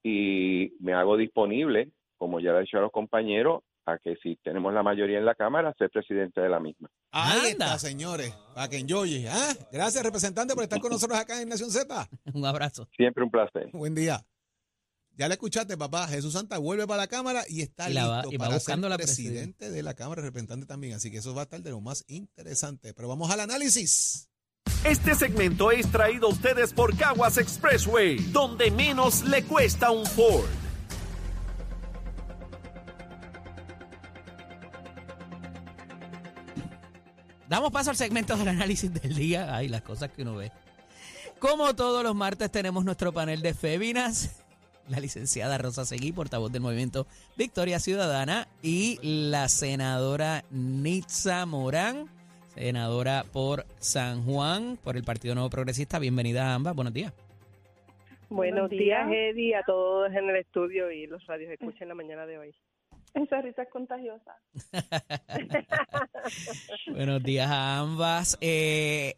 y 0.03 0.73
me 0.81 0.95
hago 0.95 1.17
disponible, 1.17 1.91
como 2.17 2.41
ya 2.41 2.53
le 2.53 2.59
he 2.59 2.61
dicho 2.63 2.79
a 2.79 2.83
los 2.83 2.93
compañeros, 2.93 3.63
a 3.85 3.99
que 3.99 4.17
si 4.23 4.37
tenemos 4.43 4.73
la 4.73 4.83
mayoría 4.83 5.19
en 5.19 5.25
la 5.25 5.35
Cámara, 5.35 5.75
ser 5.79 5.91
presidente 5.91 6.41
de 6.41 6.49
la 6.49 6.59
misma. 6.61 6.89
Ahí 7.13 7.39
Anda. 7.39 7.49
está, 7.51 7.79
señores. 7.79 8.33
Para 8.55 8.69
que 8.69 8.79
enjoye. 8.79 9.29
¿ah? 9.29 9.53
Gracias, 9.73 10.03
representante, 10.05 10.55
por 10.55 10.63
estar 10.65 10.81
con 10.81 10.91
nosotros 10.91 11.19
acá 11.19 11.41
en 11.43 11.49
Nación 11.49 11.71
Z. 11.71 12.09
Un 12.35 12.45
abrazo. 12.47 12.89
Siempre 12.97 13.23
un 13.25 13.31
placer. 13.31 13.69
Buen 13.73 13.95
día. 13.95 14.21
Ya 15.17 15.29
le 15.29 15.35
escuchaste, 15.35 15.77
papá. 15.79 16.07
Jesús 16.09 16.33
Santa 16.35 16.59
vuelve 16.59 16.87
para 16.87 17.03
la 17.03 17.07
Cámara 17.07 17.43
y 17.49 17.63
está 17.63 17.89
Y 17.89 17.95
la 17.95 18.07
va- 18.07 18.17
listo 18.23 18.33
y 18.35 18.37
va 18.37 18.45
para 18.47 18.57
buscando 18.57 18.87
ser 18.87 18.91
la 18.91 18.97
presidente 18.99 19.71
de 19.71 19.83
la 19.83 19.95
Cámara, 19.95 20.21
representante 20.21 20.67
también. 20.67 20.95
Así 20.95 21.11
que 21.11 21.19
eso 21.19 21.35
va 21.35 21.43
a 21.43 21.45
estar 21.45 21.61
de 21.63 21.71
lo 21.71 21.81
más 21.81 22.05
interesante. 22.09 22.93
Pero 22.93 23.09
vamos 23.09 23.31
al 23.31 23.41
análisis. 23.41 24.29
Este 24.85 25.15
segmento 25.15 25.71
es 25.71 25.91
traído 25.91 26.29
a 26.29 26.31
ustedes 26.31 26.73
por 26.73 26.97
Caguas 26.97 27.39
Expressway, 27.39 28.19
donde 28.31 28.71
menos 28.71 29.25
le 29.25 29.43
cuesta 29.43 29.91
un 29.91 30.07
Ford. 30.07 30.47
Damos 37.49 37.71
paso 37.71 37.91
al 37.91 37.97
segmento 37.97 38.37
del 38.37 38.49
análisis 38.49 38.93
del 38.93 39.15
día. 39.15 39.55
Ay, 39.55 39.69
las 39.69 39.83
cosas 39.83 40.11
que 40.11 40.23
uno 40.23 40.37
ve. 40.37 40.51
Como 41.39 41.75
todos 41.75 42.03
los 42.03 42.15
martes 42.15 42.51
tenemos 42.51 42.85
nuestro 42.85 43.13
panel 43.13 43.43
de 43.43 43.55
féminas. 43.55 44.31
La 44.89 45.01
licenciada 45.01 45.59
Rosa 45.59 45.85
Seguí, 45.85 46.13
portavoz 46.13 46.53
del 46.53 46.63
movimiento 46.63 47.07
Victoria 47.37 47.81
Ciudadana, 47.81 48.47
y 48.63 48.99
la 49.03 49.49
senadora 49.49 50.45
Nitza 50.51 51.45
Morán, 51.45 52.09
senadora 52.57 53.25
por 53.33 53.65
San 53.79 54.25
Juan, 54.25 54.79
por 54.83 54.97
el 54.97 55.05
Partido 55.05 55.35
Nuevo 55.35 55.51
Progresista. 55.51 55.99
Bienvenida 55.99 56.51
a 56.51 56.55
ambas. 56.55 56.75
Buenos 56.75 56.95
días. 56.95 57.13
Buenos 58.29 58.71
días, 58.71 59.09
Eddie, 59.11 59.55
a 59.55 59.63
todos 59.63 60.13
en 60.13 60.29
el 60.29 60.37
estudio 60.37 60.91
y 60.91 61.07
los 61.07 61.25
radios 61.27 61.53
escuchen 61.53 61.83
en 61.83 61.89
la 61.89 61.95
mañana 61.95 62.27
de 62.27 62.39
hoy. 62.39 62.55
Esa 63.15 63.41
risa 63.41 63.63
es 63.63 63.71
contagiosa. 63.71 64.37
Buenos 66.89 67.23
días 67.23 67.49
a 67.49 67.79
ambas. 67.79 68.37
Eh, 68.41 69.15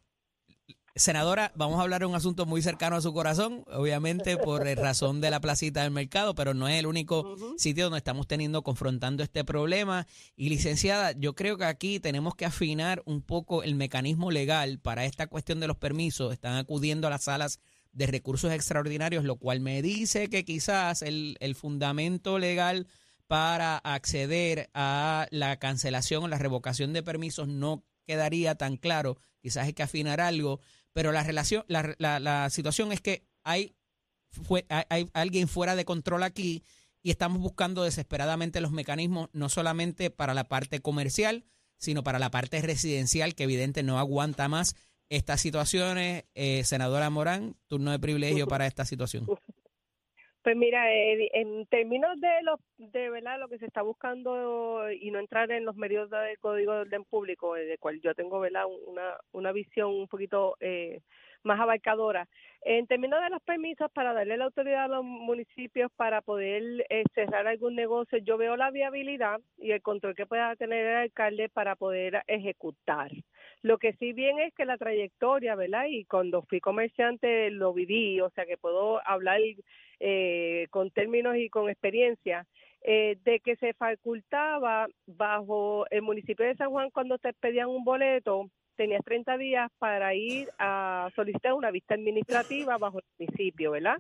senadora, 0.99 1.53
vamos 1.55 1.79
a 1.79 1.83
hablar 1.83 2.01
de 2.01 2.07
un 2.07 2.15
asunto 2.15 2.45
muy 2.45 2.61
cercano 2.61 2.97
a 2.97 3.01
su 3.01 3.13
corazón, 3.13 3.65
obviamente 3.73 4.37
por 4.37 4.65
razón 4.77 5.21
de 5.21 5.31
la 5.31 5.41
placita 5.41 5.83
del 5.83 5.93
mercado, 5.93 6.35
pero 6.35 6.55
no 6.55 6.69
es 6.69 6.79
el 6.79 6.87
único 6.87 7.37
sitio 7.57 7.85
donde 7.85 7.99
estamos 7.99 8.27
teniendo, 8.27 8.63
confrontando 8.63 9.23
este 9.23 9.45
problema. 9.45 10.07
Y 10.37 10.49
licenciada, 10.49 11.13
yo 11.13 11.35
creo 11.35 11.57
que 11.57 11.65
aquí 11.65 12.01
tenemos 12.01 12.35
que 12.35 12.45
afinar 12.45 13.03
un 13.07 13.23
poco 13.23 13.63
el 13.63 13.75
mecanismo 13.75 14.31
legal 14.31 14.79
para 14.81 15.05
esta 15.05 15.29
cuestión 15.29 15.61
de 15.61 15.69
los 15.69 15.77
permisos. 15.77 16.33
Están 16.33 16.57
acudiendo 16.57 17.07
a 17.07 17.11
las 17.11 17.25
salas 17.25 17.61
de 17.93 18.07
recursos 18.07 18.53
extraordinarios, 18.53 19.25
lo 19.25 19.37
cual 19.37 19.61
me 19.61 19.83
dice 19.83 20.29
que 20.29 20.45
quizás 20.45 21.03
el, 21.03 21.37
el 21.41 21.55
fundamento 21.55 22.39
legal 22.39 22.87
para 23.29 23.77
acceder 23.77 24.71
a 24.75 25.29
la 25.31 25.59
cancelación 25.59 26.25
o 26.25 26.29
la 26.29 26.39
revocación 26.39 26.93
de 26.93 27.03
permisos 27.03 27.47
no 27.47 27.85
quedaría 28.09 28.55
tan 28.57 28.79
claro. 28.79 29.19
Quizás 29.41 29.67
hay 29.67 29.75
que 29.75 29.83
afinar 29.83 30.21
algo, 30.21 30.61
pero 30.99 31.13
la 31.13 31.23
relación, 31.23 31.65
la, 31.69 31.95
la- 31.99 32.19
la 32.19 32.51
situación 32.51 32.91
es 32.91 33.01
que 33.01 33.23
hay, 33.45 33.77
fue, 34.33 34.67
hay, 34.69 34.83
hay 34.89 35.09
alguien 35.13 35.47
fuera 35.47 35.77
de 35.77 35.85
control 35.85 36.25
aquí 36.25 36.65
y 37.05 37.11
estamos 37.13 37.41
buscando 37.41 37.85
desesperadamente 37.85 38.61
los 38.61 38.73
mecanismos, 38.73 39.29
no 39.33 39.49
solamente 39.49 40.11
para 40.11 40.35
la 40.35 40.43
parte 40.49 40.81
comercial, 40.81 41.45
sino 41.77 42.03
para 42.03 42.19
la 42.19 42.33
parte 42.33 42.61
residencial, 42.63 43.37
que 43.37 43.45
evidente 43.45 43.85
no 43.85 44.01
aguanta 44.01 44.49
más 44.49 44.75
estas 45.09 45.41
situaciones. 45.41 46.25
Eh, 46.35 46.65
senadora 46.65 47.11
Morán, 47.11 47.55
turno 47.69 47.93
de 47.93 48.01
privilegio 48.01 48.49
para 48.49 48.67
esta 48.67 48.85
situación. 48.85 49.25
Pues 50.43 50.57
mira, 50.57 50.91
Eddie, 50.93 51.31
en 51.35 51.67
términos 51.67 52.19
de 52.21 52.29
lo, 52.43 52.59
de 52.79 53.11
verdad 53.11 53.39
lo 53.39 53.49
que 53.49 53.59
se 53.59 53.67
está 53.67 53.83
buscando 53.83 54.91
y 54.91 55.11
no 55.11 55.19
entrar 55.19 55.51
en 55.51 55.65
los 55.65 55.77
medios 55.77 56.09
del 56.11 56.39
Código 56.39 56.73
de 56.73 56.81
Orden 56.81 57.05
Público, 57.05 57.57
eh, 57.57 57.65
de 57.67 57.77
cual 57.79 58.01
yo 58.01 58.15
tengo 58.15 58.41
verdad 58.41 58.65
una, 58.87 59.17
una 59.33 59.53
visión 59.53 59.91
un 59.91 60.07
poquito 60.09 60.57
eh, 60.61 61.01
más 61.43 61.61
abarcadora. 61.61 62.29
En 62.63 62.87
términos 62.87 63.21
de 63.21 63.31
los 63.31 63.43
permisos 63.43 63.91
para 63.93 64.13
darle 64.15 64.37
la 64.37 64.45
autoridad 64.47 64.85
a 64.85 64.89
los 64.89 65.05
municipios 65.05 65.91
para 65.97 66.23
poder 66.23 66.87
eh, 66.89 67.03
cerrar 67.15 67.47
algún 67.47 67.75
negocio, 67.75 68.19
yo 68.19 68.39
veo 68.39 68.57
la 68.57 68.71
viabilidad 68.71 69.41
y 69.59 69.73
el 69.73 69.83
control 69.83 70.15
que 70.15 70.27
pueda 70.27 70.55
tener 70.57 70.87
el 70.87 70.97
alcalde 70.97 71.49
para 71.49 71.77
poder 71.77 72.23
ejecutar. 72.27 73.11
Lo 73.63 73.79
que 73.79 73.93
sí 73.95 74.13
bien 74.13 74.39
es 74.39 74.55
que 74.55 74.65
la 74.65 74.79
trayectoria, 74.79 75.57
¿verdad? 75.57 75.87
Y 75.89 76.05
cuando 76.05 76.43
fui 76.43 76.61
comerciante 76.61 77.51
lo 77.51 77.73
viví, 77.75 78.21
o 78.21 78.31
sea 78.31 78.47
que 78.47 78.57
puedo 78.57 79.01
hablar 79.07 79.41
eh, 80.01 80.67
con 80.71 80.91
términos 80.91 81.37
y 81.37 81.49
con 81.49 81.69
experiencia, 81.69 82.47
eh, 82.83 83.19
de 83.25 83.41
que 83.41 83.57
se 83.57 83.75
facultaba 83.75 84.87
bajo 85.07 85.87
el 85.91 86.03
municipio 86.03 86.47
de 86.47 86.57
San 86.57 86.71
Juan 86.71 86.91
cuando 86.91 87.19
te 87.19 87.33
pedían 87.33 87.69
un 87.69 87.85
boleto, 87.85 88.49
tenías 88.77 89.05
30 89.05 89.37
días 89.39 89.71
para 89.79 90.15
ir 90.15 90.49
a 90.59 91.11
solicitar 91.17 91.53
una 91.55 91.73
vista 91.73 91.95
administrativa 91.95 92.79
bajo 92.79 92.99
el 92.99 93.05
municipio, 93.19 93.73
¿verdad? 93.73 93.99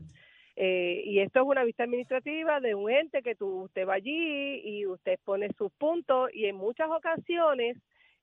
Eh, 0.55 1.02
y 1.05 1.21
esto 1.21 1.40
es 1.40 1.47
una 1.47 1.64
vista 1.64 1.85
administrativa 1.85 2.61
de 2.61 2.75
un 2.75 2.90
ente 2.90 3.23
que 3.23 3.35
tú, 3.35 3.62
usted 3.62 3.87
va 3.87 3.95
allí 3.95 4.61
y 4.64 4.87
usted 4.87 5.19
pone 5.25 5.49
sus 5.57 5.71
puntos 5.73 6.31
y 6.33 6.47
en 6.47 6.57
muchas 6.57 6.88
ocasiones 6.90 7.76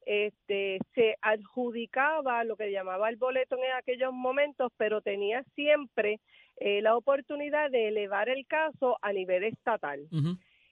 este, 0.05 0.79
se 0.93 1.17
adjudicaba 1.21 2.43
lo 2.43 2.55
que 2.55 2.71
llamaba 2.71 3.09
el 3.09 3.17
boleto 3.17 3.57
en 3.57 3.71
aquellos 3.75 4.13
momentos, 4.13 4.71
pero 4.77 5.01
tenía 5.01 5.43
siempre 5.55 6.19
eh, 6.57 6.81
la 6.81 6.95
oportunidad 6.95 7.71
de 7.71 7.89
elevar 7.89 8.29
el 8.29 8.45
caso 8.45 8.97
a 9.01 9.11
nivel 9.11 9.43
estatal. 9.43 10.07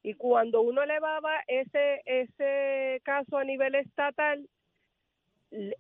Y 0.04 0.14
cuando 0.16 0.62
uno 0.62 0.84
elevaba 0.84 1.32
ese, 1.48 2.02
ese 2.06 3.02
caso 3.04 3.38
a 3.38 3.44
nivel 3.44 3.76
estatal, 3.76 4.48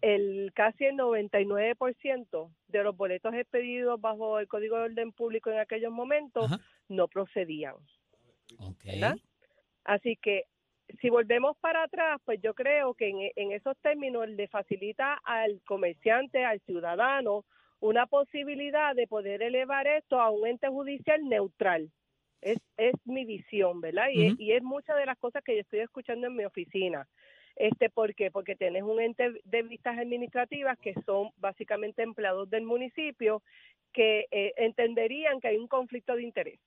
el 0.01 0.51
casi 0.53 0.85
el 0.85 0.95
99% 0.97 2.51
de 2.67 2.83
los 2.83 2.95
boletos 2.95 3.33
expedidos 3.33 3.99
bajo 3.99 4.39
el 4.39 4.47
Código 4.47 4.77
de 4.77 4.83
Orden 4.83 5.11
Público 5.11 5.49
en 5.49 5.59
aquellos 5.59 5.91
momentos 5.91 6.51
no 6.87 7.07
procedían. 7.07 7.75
Ok. 8.59 8.83
¿verdad? 8.85 9.17
Así 9.83 10.15
que 10.15 10.45
si 11.01 11.09
volvemos 11.09 11.57
para 11.57 11.83
atrás, 11.83 12.19
pues 12.25 12.41
yo 12.41 12.53
creo 12.53 12.93
que 12.93 13.09
en, 13.09 13.31
en 13.35 13.51
esos 13.51 13.77
términos 13.81 14.27
le 14.29 14.47
facilita 14.47 15.19
al 15.23 15.61
comerciante, 15.65 16.45
al 16.45 16.59
ciudadano, 16.61 17.45
una 17.79 18.05
posibilidad 18.07 18.95
de 18.95 19.07
poder 19.07 19.41
elevar 19.43 19.87
esto 19.87 20.19
a 20.21 20.29
un 20.29 20.47
ente 20.47 20.67
judicial 20.67 21.23
neutral. 21.27 21.89
Es, 22.41 22.57
es 22.77 22.93
mi 23.05 23.25
visión, 23.25 23.81
¿verdad? 23.81 24.09
Y, 24.11 24.23
es- 24.25 24.33
Ujú. 24.33 24.41
y 24.41 24.51
es 24.53 24.63
muchas 24.63 24.97
de 24.97 25.05
las 25.05 25.17
cosas 25.17 25.43
que 25.43 25.55
yo 25.55 25.61
estoy 25.61 25.79
escuchando 25.79 26.27
en 26.27 26.35
mi 26.35 26.45
oficina. 26.45 27.07
Este, 27.55 27.89
¿Por 27.89 28.15
qué? 28.15 28.31
Porque 28.31 28.55
tienes 28.55 28.83
un 28.83 28.99
ente 28.99 29.31
de 29.43 29.61
vistas 29.63 29.97
administrativas 29.97 30.77
que 30.79 30.93
son 31.05 31.29
básicamente 31.37 32.01
empleados 32.03 32.49
del 32.49 32.63
municipio 32.63 33.41
que 33.93 34.25
eh, 34.31 34.53
entenderían 34.57 35.39
que 35.39 35.49
hay 35.49 35.57
un 35.57 35.67
conflicto 35.67 36.15
de 36.15 36.23
interés. 36.23 36.59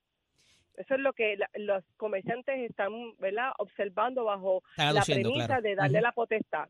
Eso 0.77 0.95
es 0.95 0.99
lo 1.01 1.13
que 1.13 1.37
la- 1.37 1.49
los 1.55 1.83
comerciantes 1.97 2.69
están 2.69 2.91
¿verdad? 3.17 3.51
observando 3.57 4.23
bajo 4.23 4.63
la 4.77 5.01
premisa 5.01 5.45
claro. 5.47 5.61
de 5.61 5.75
darle 5.75 6.01
la 6.01 6.11
potestad. 6.11 6.69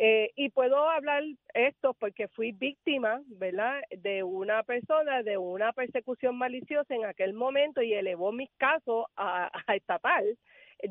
Eh, 0.00 0.30
y 0.36 0.50
puedo 0.50 0.88
hablar 0.88 1.24
esto 1.54 1.92
porque 1.94 2.28
fui 2.28 2.52
víctima, 2.52 3.20
¿verdad?, 3.26 3.80
de 3.90 4.22
una 4.22 4.62
persona, 4.62 5.24
de 5.24 5.36
una 5.38 5.72
persecución 5.72 6.36
maliciosa 6.36 6.94
en 6.94 7.04
aquel 7.04 7.32
momento 7.32 7.82
y 7.82 7.94
elevó 7.94 8.30
mis 8.30 8.50
casos 8.58 9.06
a, 9.16 9.50
a 9.66 9.74
estatal 9.74 10.38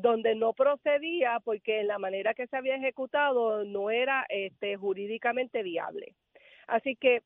donde 0.00 0.34
no 0.34 0.52
procedía 0.52 1.40
porque 1.42 1.82
la 1.84 1.98
manera 1.98 2.34
que 2.34 2.46
se 2.48 2.56
había 2.58 2.76
ejecutado 2.76 3.64
no 3.64 3.90
era 3.90 4.26
este, 4.28 4.76
jurídicamente 4.76 5.62
viable. 5.62 6.14
Así 6.66 6.94
que 6.94 7.22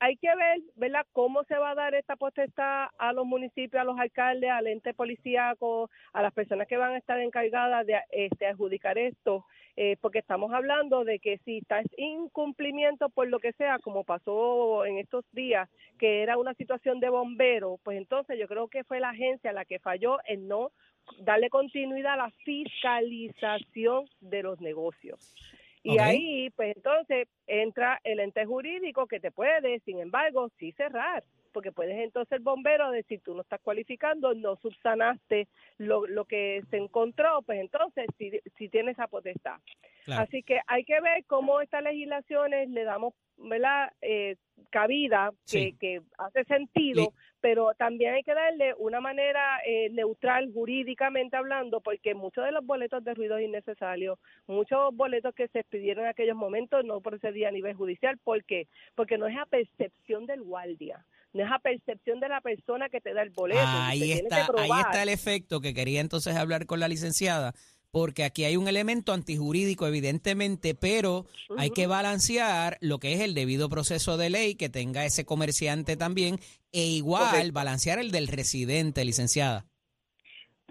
hay 0.00 0.16
que 0.16 0.34
ver, 0.34 0.60
¿verdad?, 0.76 1.06
cómo 1.12 1.44
se 1.44 1.56
va 1.56 1.70
a 1.70 1.74
dar 1.74 1.94
esta 1.94 2.16
potestad 2.16 2.88
a 2.98 3.12
los 3.12 3.26
municipios, 3.26 3.80
a 3.80 3.84
los 3.84 3.98
alcaldes, 3.98 4.50
al 4.50 4.66
ente 4.66 4.94
policíaco, 4.94 5.90
a 6.14 6.22
las 6.22 6.32
personas 6.32 6.66
que 6.66 6.78
van 6.78 6.94
a 6.94 6.98
estar 6.98 7.20
encargadas 7.20 7.86
de 7.86 8.00
este, 8.10 8.46
adjudicar 8.46 8.96
esto, 8.96 9.44
eh, 9.76 9.98
porque 10.00 10.20
estamos 10.20 10.52
hablando 10.54 11.04
de 11.04 11.18
que 11.18 11.36
si 11.44 11.58
está 11.58 11.82
incumplimiento 11.98 13.10
por 13.10 13.28
lo 13.28 13.40
que 13.40 13.52
sea, 13.52 13.78
como 13.78 14.04
pasó 14.04 14.86
en 14.86 14.96
estos 14.96 15.24
días, 15.32 15.68
que 15.98 16.22
era 16.22 16.38
una 16.38 16.54
situación 16.54 16.98
de 16.98 17.10
bombero, 17.10 17.78
pues 17.82 17.98
entonces 17.98 18.38
yo 18.38 18.48
creo 18.48 18.68
que 18.68 18.84
fue 18.84 19.00
la 19.00 19.10
agencia 19.10 19.52
la 19.52 19.66
que 19.66 19.78
falló 19.80 20.16
en 20.24 20.48
no 20.48 20.72
darle 21.18 21.50
continuidad 21.50 22.14
a 22.14 22.24
la 22.24 22.30
fiscalización 22.44 24.08
de 24.20 24.42
los 24.42 24.60
negocios. 24.62 25.36
Y 25.82 25.98
ahí, 25.98 26.50
pues 26.50 26.76
entonces 26.76 27.26
entra 27.46 28.00
el 28.04 28.20
ente 28.20 28.44
jurídico 28.44 29.06
que 29.06 29.20
te 29.20 29.30
puede, 29.30 29.80
sin 29.80 29.98
embargo, 30.00 30.50
sí 30.58 30.72
cerrar, 30.72 31.24
porque 31.52 31.72
puedes 31.72 31.98
entonces 31.98 32.32
el 32.32 32.42
bombero 32.42 32.90
decir 32.90 33.20
tú 33.24 33.34
no 33.34 33.42
estás 33.42 33.60
cualificando, 33.60 34.34
no 34.34 34.56
subsanaste 34.56 35.48
lo, 35.78 36.06
lo 36.06 36.24
que 36.24 36.62
se 36.70 36.76
encontró, 36.76 37.42
pues 37.42 37.60
entonces 37.60 38.06
sí, 38.18 38.30
sí 38.56 38.68
tiene 38.68 38.92
esa 38.92 39.08
potestad. 39.08 39.56
Claro. 40.04 40.22
Así 40.22 40.42
que 40.42 40.60
hay 40.66 40.84
que 40.84 41.00
ver 41.00 41.24
cómo 41.26 41.60
estas 41.60 41.82
legislaciones 41.82 42.68
le 42.70 42.84
damos 42.84 43.14
¿verdad? 43.42 43.90
Eh, 44.02 44.36
cabida 44.70 45.30
que, 45.30 45.36
Sí. 45.46 45.76
que 45.80 46.02
hace 46.18 46.44
sentido, 46.44 47.14
pero 47.40 47.72
también 47.74 48.14
hay 48.14 48.22
que 48.22 48.34
darle 48.34 48.74
una 48.74 49.00
manera 49.00 49.60
eh, 49.64 49.88
neutral 49.90 50.52
jurídicamente 50.52 51.36
hablando, 51.36 51.80
porque 51.80 52.14
muchos 52.14 52.44
de 52.44 52.52
los 52.52 52.64
boletos 52.64 53.02
de 53.02 53.14
ruidos 53.14 53.40
innecesarios, 53.40 54.18
muchos 54.46 54.94
boletos 54.94 55.34
que 55.34 55.48
se 55.48 55.60
expidieron 55.60 56.04
en 56.04 56.10
aquellos 56.10 56.36
momentos 56.36 56.84
no 56.84 57.00
procedían 57.00 57.48
a 57.48 57.52
nivel 57.52 57.74
judicial, 57.74 58.18
¿por 58.18 58.44
qué? 58.44 58.68
Porque 58.94 59.16
no 59.16 59.26
es 59.26 59.36
a 59.38 59.46
percepción 59.46 60.26
del 60.26 60.42
guardia, 60.42 61.04
no 61.32 61.44
es 61.44 61.50
a 61.50 61.58
percepción 61.58 62.20
de 62.20 62.28
la 62.28 62.40
persona 62.40 62.88
que 62.88 63.00
te 63.00 63.14
da 63.14 63.22
el 63.22 63.30
boleto. 63.30 63.60
Ahí 63.62 64.12
está, 64.12 64.48
ahí 64.56 64.70
está 64.70 65.02
el 65.02 65.08
efecto 65.08 65.60
que 65.60 65.74
quería 65.74 66.00
entonces 66.00 66.36
hablar 66.36 66.66
con 66.66 66.80
la 66.80 66.88
licenciada, 66.88 67.54
porque 67.90 68.24
aquí 68.24 68.44
hay 68.44 68.56
un 68.56 68.68
elemento 68.68 69.12
antijurídico, 69.12 69.86
evidentemente, 69.86 70.74
pero 70.74 71.26
hay 71.56 71.70
que 71.70 71.86
balancear 71.86 72.78
lo 72.80 72.98
que 72.98 73.12
es 73.14 73.20
el 73.20 73.34
debido 73.34 73.68
proceso 73.68 74.16
de 74.16 74.30
ley 74.30 74.54
que 74.54 74.68
tenga 74.68 75.04
ese 75.04 75.24
comerciante 75.24 75.96
también, 75.96 76.38
e 76.72 76.82
igual 76.82 77.52
balancear 77.52 77.98
el 77.98 78.10
del 78.10 78.28
residente, 78.28 79.04
licenciada. 79.04 79.66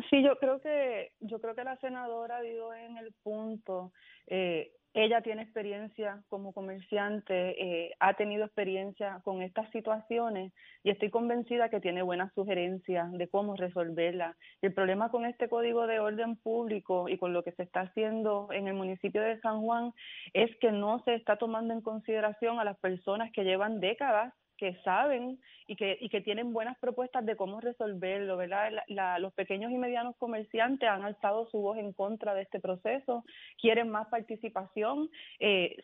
Sí, 0.09 0.23
yo 0.23 0.37
creo 0.39 0.61
que 0.61 1.11
yo 1.19 1.41
creo 1.41 1.55
que 1.55 1.63
la 1.65 1.77
senadora 1.77 2.41
dio 2.41 2.73
en 2.73 2.97
el 2.97 3.11
punto. 3.21 3.91
eh, 4.27 4.71
ella 4.93 5.21
tiene 5.21 5.43
experiencia 5.43 6.23
como 6.29 6.51
comerciante, 6.51 7.33
eh, 7.61 7.95
ha 7.99 8.15
tenido 8.15 8.45
experiencia 8.45 9.21
con 9.23 9.41
estas 9.43 9.69
situaciones 9.71 10.51
y 10.83 10.89
estoy 10.89 11.11
convencida 11.11 11.69
que 11.69 11.79
tiene 11.79 12.01
buenas 12.01 12.33
sugerencias 12.33 13.11
de 13.11 13.27
cómo 13.27 13.55
resolverlas. 13.55 14.35
El 14.61 14.73
problema 14.73 15.09
con 15.09 15.25
este 15.25 15.47
código 15.47 15.85
de 15.85 15.99
orden 15.99 16.37
público 16.37 17.07
y 17.07 17.17
con 17.17 17.33
lo 17.33 17.43
que 17.43 17.51
se 17.51 17.63
está 17.63 17.81
haciendo 17.81 18.49
en 18.51 18.67
el 18.67 18.73
municipio 18.73 19.21
de 19.21 19.39
San 19.41 19.61
Juan 19.61 19.93
es 20.33 20.49
que 20.57 20.71
no 20.71 21.03
se 21.03 21.13
está 21.13 21.37
tomando 21.37 21.73
en 21.73 21.81
consideración 21.81 22.59
a 22.59 22.63
las 22.63 22.77
personas 22.79 23.31
que 23.31 23.43
llevan 23.43 23.79
décadas 23.79 24.33
que 24.57 24.75
saben 24.83 25.39
y 25.69 25.75
que, 25.75 25.97
y 26.01 26.09
que 26.09 26.21
tienen 26.21 26.51
buenas 26.51 26.77
propuestas 26.79 27.23
de 27.25 27.35
cómo 27.35 27.61
resolverlo, 27.61 28.37
¿verdad? 28.37 28.71
La- 28.71 28.83
la- 28.87 29.19
los 29.19 29.31
pequeños 29.33 29.71
y 29.71 29.77
medianos 29.77 30.15
comerciantes 30.17 30.89
han 30.89 31.03
alzado 31.03 31.47
su 31.51 31.59
voz 31.61 31.77
en 31.77 31.93
contra 31.93 32.33
de 32.33 32.41
este 32.41 32.59
proceso, 32.59 33.23
quieren 33.61 33.89
más 33.89 34.07
participación 34.07 35.09
eh, 35.39 35.77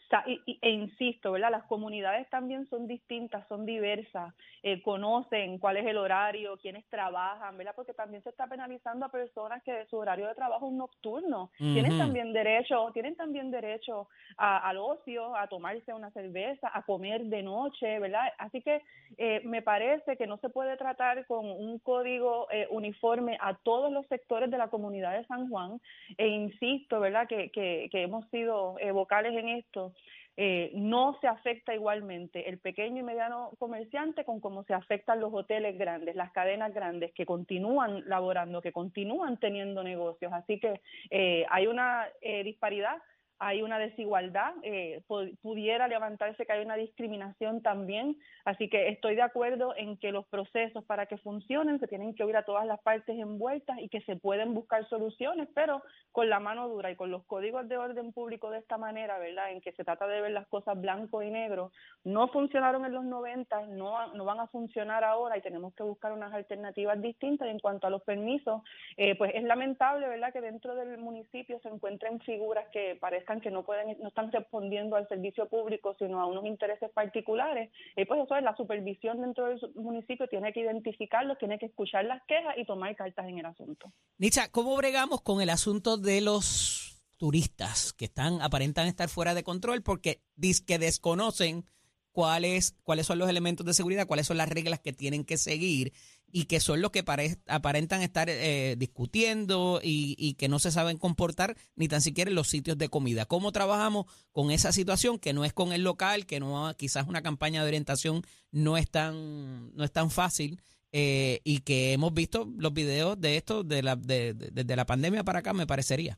e 0.61 0.69
insisto, 0.71 1.31
¿verdad? 1.33 1.51
Las 1.51 1.63
comunidades 1.65 2.27
también 2.31 2.65
son 2.67 2.87
distintas, 2.87 3.47
son 3.47 3.63
diversas, 3.65 4.33
eh, 4.63 4.81
conocen 4.81 5.59
cuál 5.59 5.77
es 5.77 5.85
el 5.85 5.97
horario, 5.97 6.57
quiénes 6.57 6.83
trabajan, 6.87 7.55
¿verdad? 7.55 7.73
Porque 7.75 7.93
también 7.93 8.23
se 8.23 8.29
está 8.29 8.47
penalizando 8.47 9.05
a 9.05 9.09
personas 9.09 9.61
que 9.63 9.85
su 9.85 9.97
horario 9.97 10.27
de 10.27 10.33
trabajo 10.33 10.67
es 10.67 10.73
nocturno, 10.73 11.51
tienen 11.73 11.91
también 11.99 12.33
derecho, 12.33 12.89
tienen 12.91 13.15
también 13.15 13.51
derecho 13.51 14.07
a- 14.37 14.67
al 14.67 14.77
ocio, 14.77 15.35
a 15.35 15.47
tomarse 15.47 15.93
una 15.93 16.09
cerveza, 16.09 16.71
a 16.73 16.81
comer 16.81 17.25
de 17.25 17.43
noche, 17.43 17.99
¿verdad? 17.99 18.33
Así 18.39 18.61
que 18.63 18.81
eh, 19.19 19.41
me 19.43 19.61
parece 19.61 19.74
que 20.17 20.27
no 20.27 20.37
se 20.37 20.49
puede 20.49 20.77
tratar 20.77 21.25
con 21.27 21.45
un 21.45 21.79
código 21.79 22.47
eh, 22.51 22.67
uniforme 22.69 23.37
a 23.41 23.55
todos 23.55 23.91
los 23.91 24.05
sectores 24.07 24.49
de 24.49 24.57
la 24.57 24.69
comunidad 24.69 25.17
de 25.17 25.25
San 25.25 25.49
Juan 25.49 25.79
e 26.17 26.27
insisto, 26.27 26.99
¿verdad? 26.99 27.27
Que, 27.27 27.49
que, 27.49 27.89
que 27.91 28.03
hemos 28.03 28.25
sido 28.29 28.77
eh, 28.79 28.91
vocales 28.91 29.33
en 29.33 29.49
esto. 29.49 29.93
eh, 30.37 30.71
no 30.75 31.17
se 31.21 31.27
afecta 31.27 31.73
igualmente 31.73 32.49
el 32.49 32.57
pequeño 32.57 32.99
y 32.99 33.03
mediano 33.03 33.51
comerciante 33.57 34.25
con 34.25 34.41
cómo 34.41 34.63
se 34.63 34.73
afectan 34.73 35.19
los 35.21 35.33
hoteles 35.33 35.77
grandes, 35.77 36.15
las 36.15 36.31
cadenas 36.31 36.73
grandes 36.73 37.13
que 37.13 37.25
continúan 37.25 38.03
laborando, 38.07 38.61
que 38.61 38.73
continúan 38.73 39.37
teniendo 39.37 39.83
negocios. 39.83 40.33
Así 40.33 40.59
que 40.59 40.81
eh, 41.09 41.45
hay 41.49 41.67
una 41.67 42.07
eh, 42.21 42.43
disparidad 42.43 42.97
hay 43.39 43.61
una 43.61 43.79
desigualdad, 43.79 44.53
eh, 44.63 45.01
pu- 45.07 45.37
pudiera 45.41 45.87
levantarse 45.87 46.45
que 46.45 46.53
hay 46.53 46.63
una 46.63 46.75
discriminación 46.75 47.61
también, 47.61 48.17
así 48.45 48.69
que 48.69 48.89
estoy 48.89 49.15
de 49.15 49.21
acuerdo 49.21 49.75
en 49.75 49.97
que 49.97 50.11
los 50.11 50.25
procesos 50.27 50.83
para 50.85 51.05
que 51.05 51.17
funcionen 51.17 51.79
se 51.79 51.87
tienen 51.87 52.15
que 52.15 52.23
oír 52.23 52.37
a 52.37 52.43
todas 52.45 52.65
las 52.65 52.79
partes 52.81 53.17
envueltas 53.19 53.79
y 53.79 53.89
que 53.89 54.01
se 54.01 54.15
pueden 54.15 54.53
buscar 54.53 54.87
soluciones, 54.89 55.47
pero 55.53 55.81
con 56.11 56.29
la 56.29 56.39
mano 56.39 56.67
dura 56.69 56.91
y 56.91 56.95
con 56.95 57.11
los 57.11 57.25
códigos 57.25 57.67
de 57.67 57.77
orden 57.77 58.13
público 58.13 58.49
de 58.49 58.59
esta 58.59 58.77
manera, 58.77 59.17
¿verdad? 59.19 59.51
En 59.51 59.61
que 59.61 59.71
se 59.73 59.83
trata 59.83 60.07
de 60.07 60.21
ver 60.21 60.31
las 60.31 60.47
cosas 60.47 60.79
blanco 60.79 61.21
y 61.21 61.29
negro, 61.29 61.71
no 62.03 62.27
funcionaron 62.29 62.85
en 62.85 62.93
los 62.93 63.03
90, 63.03 63.67
no, 63.67 64.13
no 64.13 64.25
van 64.25 64.39
a 64.39 64.47
funcionar 64.47 65.03
ahora 65.03 65.37
y 65.37 65.41
tenemos 65.41 65.73
que 65.73 65.83
buscar 65.83 66.13
unas 66.13 66.33
alternativas 66.33 67.01
distintas. 67.01 67.47
En 67.49 67.59
cuanto 67.59 67.87
a 67.87 67.89
los 67.89 68.01
permisos, 68.03 68.61
eh, 68.97 69.15
pues 69.17 69.31
es 69.35 69.43
lamentable, 69.43 70.07
¿verdad?, 70.07 70.31
que 70.31 70.41
dentro 70.41 70.75
del 70.75 70.97
municipio 70.97 71.59
se 71.59 71.69
encuentren 71.69 72.19
figuras 72.21 72.67
que 72.71 72.95
que 73.41 73.51
no 73.51 73.63
pueden, 73.63 73.97
no 74.01 74.09
están 74.09 74.31
respondiendo 74.31 74.95
al 74.95 75.07
servicio 75.07 75.47
público, 75.47 75.95
sino 75.99 76.21
a 76.21 76.25
unos 76.25 76.45
intereses 76.45 76.89
particulares. 76.91 77.71
Eh, 77.95 78.05
pues 78.05 78.21
eso 78.23 78.35
es 78.35 78.43
la 78.43 78.55
supervisión 78.55 79.21
dentro 79.21 79.45
del 79.47 79.59
municipio, 79.75 80.27
tiene 80.27 80.53
que 80.53 80.61
identificarlos, 80.61 81.37
tiene 81.37 81.59
que 81.59 81.65
escuchar 81.65 82.05
las 82.05 82.23
quejas 82.25 82.55
y 82.57 82.65
tomar 82.65 82.95
cartas 82.95 83.27
en 83.27 83.39
el 83.39 83.45
asunto. 83.45 83.91
Nicha, 84.17 84.49
¿cómo 84.51 84.75
bregamos 84.77 85.21
con 85.21 85.41
el 85.41 85.49
asunto 85.49 85.97
de 85.97 86.21
los 86.21 87.01
turistas 87.17 87.93
que 87.93 88.05
están 88.05 88.41
aparentan 88.41 88.87
estar 88.87 89.09
fuera 89.09 89.33
de 89.33 89.43
control 89.43 89.81
porque 89.81 90.21
que 90.67 90.79
desconocen 90.79 91.65
cuáles 92.15 92.73
cuáles 92.83 93.05
son 93.05 93.19
los 93.19 93.29
elementos 93.29 93.65
de 93.65 93.73
seguridad, 93.73 94.07
cuáles 94.07 94.25
son 94.25 94.37
las 94.37 94.47
reglas 94.47 94.79
que 94.79 94.93
tienen 94.93 95.25
que 95.25 95.37
seguir 95.37 95.91
y 96.31 96.45
que 96.45 96.61
son 96.61 96.81
los 96.81 96.91
que 96.91 97.03
pare- 97.03 97.37
aparentan 97.47 98.01
estar 98.01 98.29
eh, 98.29 98.75
discutiendo 98.77 99.81
y, 99.83 100.33
que 100.35 100.47
no 100.47 100.59
se 100.59 100.71
saben 100.71 100.97
comportar 100.97 101.57
ni 101.75 101.89
tan 101.89 102.01
siquiera 102.01 102.29
en 102.29 102.35
los 102.35 102.47
sitios 102.47 102.77
de 102.77 102.87
comida. 102.87 103.25
¿Cómo 103.25 103.51
trabajamos 103.51 104.05
con 104.31 104.49
esa 104.49 104.71
situación 104.71 105.19
que 105.19 105.33
no 105.33 105.43
es 105.43 105.51
con 105.53 105.73
el 105.73 105.83
local, 105.83 106.25
que 106.25 106.39
no 106.39 106.73
quizás 106.77 107.05
una 107.07 107.21
campaña 107.21 107.61
de 107.61 107.67
orientación 107.67 108.21
no 108.51 108.77
es 108.77 108.89
tan 108.89 109.75
no 109.75 109.83
es 109.83 109.91
tan 109.91 110.09
fácil? 110.09 110.61
eh, 110.97 111.41
y 111.43 111.59
que 111.59 111.91
hemos 111.91 112.13
visto 112.13 112.49
los 112.57 112.71
videos 112.71 113.19
de 113.19 113.35
esto 113.35 113.63
de 113.65 113.83
la, 113.83 113.97
de, 113.97 114.33
de- 114.33 114.51
desde 114.51 114.75
la 114.77 114.85
pandemia 114.85 115.25
para 115.25 115.39
acá, 115.39 115.51
me 115.53 115.67
parecería. 115.67 116.17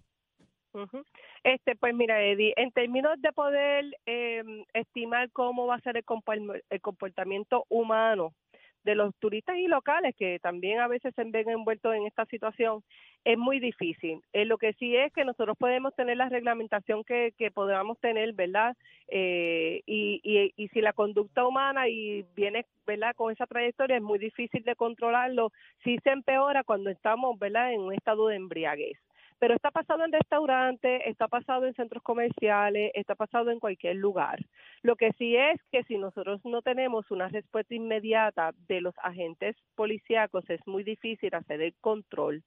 Ujú. 0.73 1.03
Este, 1.47 1.77
pues 1.77 1.95
mira, 1.95 2.21
Eddie, 2.21 2.53
en 2.57 2.71
términos 2.71 3.21
de 3.21 3.31
poder 3.31 3.85
eh, 4.05 4.43
estimar 4.73 5.31
cómo 5.31 5.65
va 5.65 5.75
a 5.75 5.79
ser 5.81 5.95
el, 5.95 6.03
compor- 6.05 6.61
el 6.69 6.81
comportamiento 6.81 7.63
humano 7.69 8.33
de 8.83 8.95
los 8.95 9.15
turistas 9.15 9.55
y 9.55 9.67
locales 9.67 10.13
que 10.17 10.39
también 10.39 10.81
a 10.81 10.89
veces 10.89 11.15
se 11.15 11.23
ven 11.23 11.49
envueltos 11.49 11.95
en 11.95 12.05
esta 12.05 12.25
situación, 12.25 12.83
es 13.23 13.37
muy 13.37 13.61
difícil. 13.61 14.19
Eh, 14.33 14.43
lo 14.43 14.57
que 14.57 14.73
sí 14.73 14.93
es 14.97 15.13
que 15.13 15.23
nosotros 15.23 15.55
podemos 15.57 15.95
tener 15.95 16.17
la 16.17 16.27
reglamentación 16.27 17.05
que, 17.05 17.33
que 17.37 17.49
podamos 17.49 17.97
tener, 17.99 18.33
¿verdad? 18.33 18.75
Eh, 19.07 19.83
y 19.85 20.67
si 20.73 20.81
la 20.81 20.91
conducta 20.91 21.47
humana 21.47 21.87
y 21.87 22.25
viene, 22.35 22.65
¿verdad? 22.85 23.15
Con 23.15 23.31
esa 23.31 23.45
trayectoria 23.47 23.95
es 23.97 24.03
muy 24.03 24.19
difícil 24.19 24.63
de 24.65 24.75
controlarlo, 24.75 25.53
sí 25.85 25.97
se 26.03 26.09
empeora 26.09 26.65
cuando 26.65 26.89
estamos, 26.89 27.39
¿verdad? 27.39 27.71
En 27.71 27.79
un 27.81 27.93
estado 27.93 28.27
de 28.27 28.35
embriaguez 28.35 28.97
pero 29.39 29.53
está 29.53 29.71
pasado 29.71 30.03
en 30.03 30.11
restaurantes, 30.11 31.01
está 31.05 31.27
pasado 31.27 31.65
en 31.65 31.73
centros 31.75 32.01
comerciales, 32.01 32.91
está 32.95 33.15
pasado 33.15 33.51
en 33.51 33.59
cualquier 33.59 33.97
lugar. 33.97 34.39
Lo 34.81 34.95
que 34.95 35.11
sí 35.13 35.35
es 35.35 35.59
que 35.71 35.83
si 35.83 35.97
nosotros 35.97 36.41
no 36.43 36.61
tenemos 36.61 37.09
una 37.11 37.27
respuesta 37.27 37.75
inmediata 37.75 38.53
de 38.67 38.81
los 38.81 38.95
agentes 39.03 39.55
policíacos, 39.75 40.49
es 40.49 40.65
muy 40.65 40.83
difícil 40.83 41.33
hacer 41.35 41.61
el 41.61 41.75
control, 41.81 42.43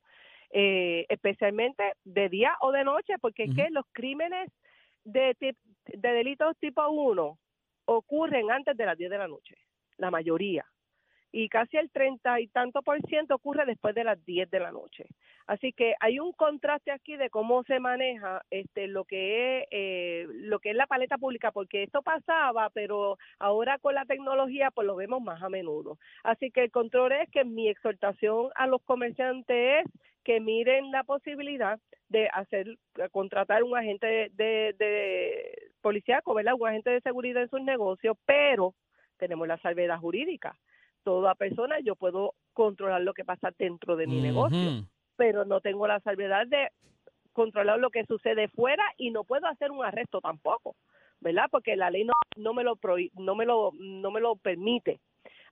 eh, 0.51 1.07
especialmente 1.09 1.93
de 2.05 2.29
día 2.29 2.57
o 2.61 2.73
de 2.73 2.85
noche, 2.85 3.15
porque 3.21 3.45
es 3.45 3.55
que 3.55 3.71
los 3.71 3.85
crímenes 3.93 4.51
de, 5.05 5.37
de 5.41 6.13
delitos 6.13 6.57
tipo 6.59 6.87
1 6.89 7.39
ocurren 7.85 8.51
antes 8.51 8.77
de 8.77 8.87
las 8.87 8.99
10 8.99 9.11
de 9.11 9.19
la 9.19 9.29
noche, 9.29 9.57
la 9.97 10.11
mayoría. 10.11 10.65
Y 11.33 11.49
casi 11.49 11.77
el 11.77 11.91
30 11.91 12.41
y 12.41 12.49
tanto 12.49 12.83
por 12.83 13.01
ciento 13.03 13.37
ocurre 13.37 13.65
después 13.67 13.95
de 13.95 14.05
las 14.05 14.25
10 14.25 14.51
de 14.51 14.61
la 14.61 14.73
noche. 14.73 15.07
Así 15.47 15.73
que 15.73 15.95
hay 16.01 16.19
un 16.19 16.33
contraste 16.33 16.91
aquí 16.91 17.17
de 17.17 17.31
cómo 17.31 17.63
se 17.65 17.81
maneja 17.81 18.43
este 18.51 18.87
lo 18.87 19.05
que 19.05 19.61
es 19.61 19.69
eh, 19.71 20.27
lo 20.29 20.59
que 20.61 20.71
es 20.71 20.77
la 20.77 20.87
paleta 20.87 21.19
pública, 21.19 21.51
porque 21.53 21.83
esto 21.83 22.03
pasaba, 22.03 22.71
pero 22.71 23.19
ahora 23.39 23.79
con 23.79 23.95
la 23.95 24.05
tecnología 24.05 24.71
pues 24.71 24.87
lo 24.87 24.97
vemos 24.97 25.23
más 25.23 25.43
a 25.43 25.49
menudo. 25.49 25.99
Así 26.23 26.51
que 26.51 26.65
el 26.65 26.71
control 26.71 27.13
es 27.13 27.31
que 27.31 27.45
mi 27.45 27.69
exhortación 27.69 28.51
a 28.55 28.67
los 28.67 28.83
comerciantes 28.83 29.85
es 29.85 29.93
que 30.25 30.41
miren 30.41 30.91
la 30.91 31.05
posibilidad 31.05 31.79
de 32.09 32.29
hacer 32.33 32.67
contratar 33.13 33.63
un 33.63 33.77
agente 33.77 34.07
de, 34.07 34.31
de, 34.37 34.75
de 34.79 35.71
¿verdad? 36.35 36.55
Un 36.59 36.69
agente 36.69 36.91
de 36.91 37.01
seguridad 37.01 37.43
en 37.43 37.51
sus 37.51 37.63
negocios, 37.63 38.17
pero 38.27 38.75
tenemos 39.17 39.47
la 39.49 39.59
salvedad 39.59 39.99
jurídica. 39.99 40.57
Toda 41.05 41.35
persona 41.35 41.81
yo 41.81 41.97
puedo 41.97 42.35
controlar 42.53 43.03
lo 43.03 43.15
que 43.15 43.25
pasa 43.25 43.51
dentro 43.59 43.97
de 43.97 44.07
mi 44.07 44.21
negocio 44.21 44.85
pero 45.21 45.45
no 45.45 45.61
tengo 45.61 45.87
la 45.87 46.01
salvedad 46.01 46.47
de 46.47 46.71
controlar 47.35 47.79
lo 47.79 47.91
que 47.91 48.07
sucede 48.07 48.49
fuera 48.49 48.83
y 48.97 49.11
no 49.11 49.25
puedo 49.25 49.47
hacer 49.49 49.71
un 49.71 49.85
arresto 49.85 50.23
tampoco, 50.23 50.77
¿verdad? 51.21 51.45
Porque 51.51 51.77
la 51.77 51.91
ley 51.91 52.05
no, 52.05 52.15
no 52.37 52.55
me 52.55 52.65
lo 52.65 52.79
no 53.19 53.35
me 53.35 53.45
lo 53.45 53.71
no 53.79 54.11
me 54.11 54.21
lo 54.23 54.37
permite. 54.37 54.99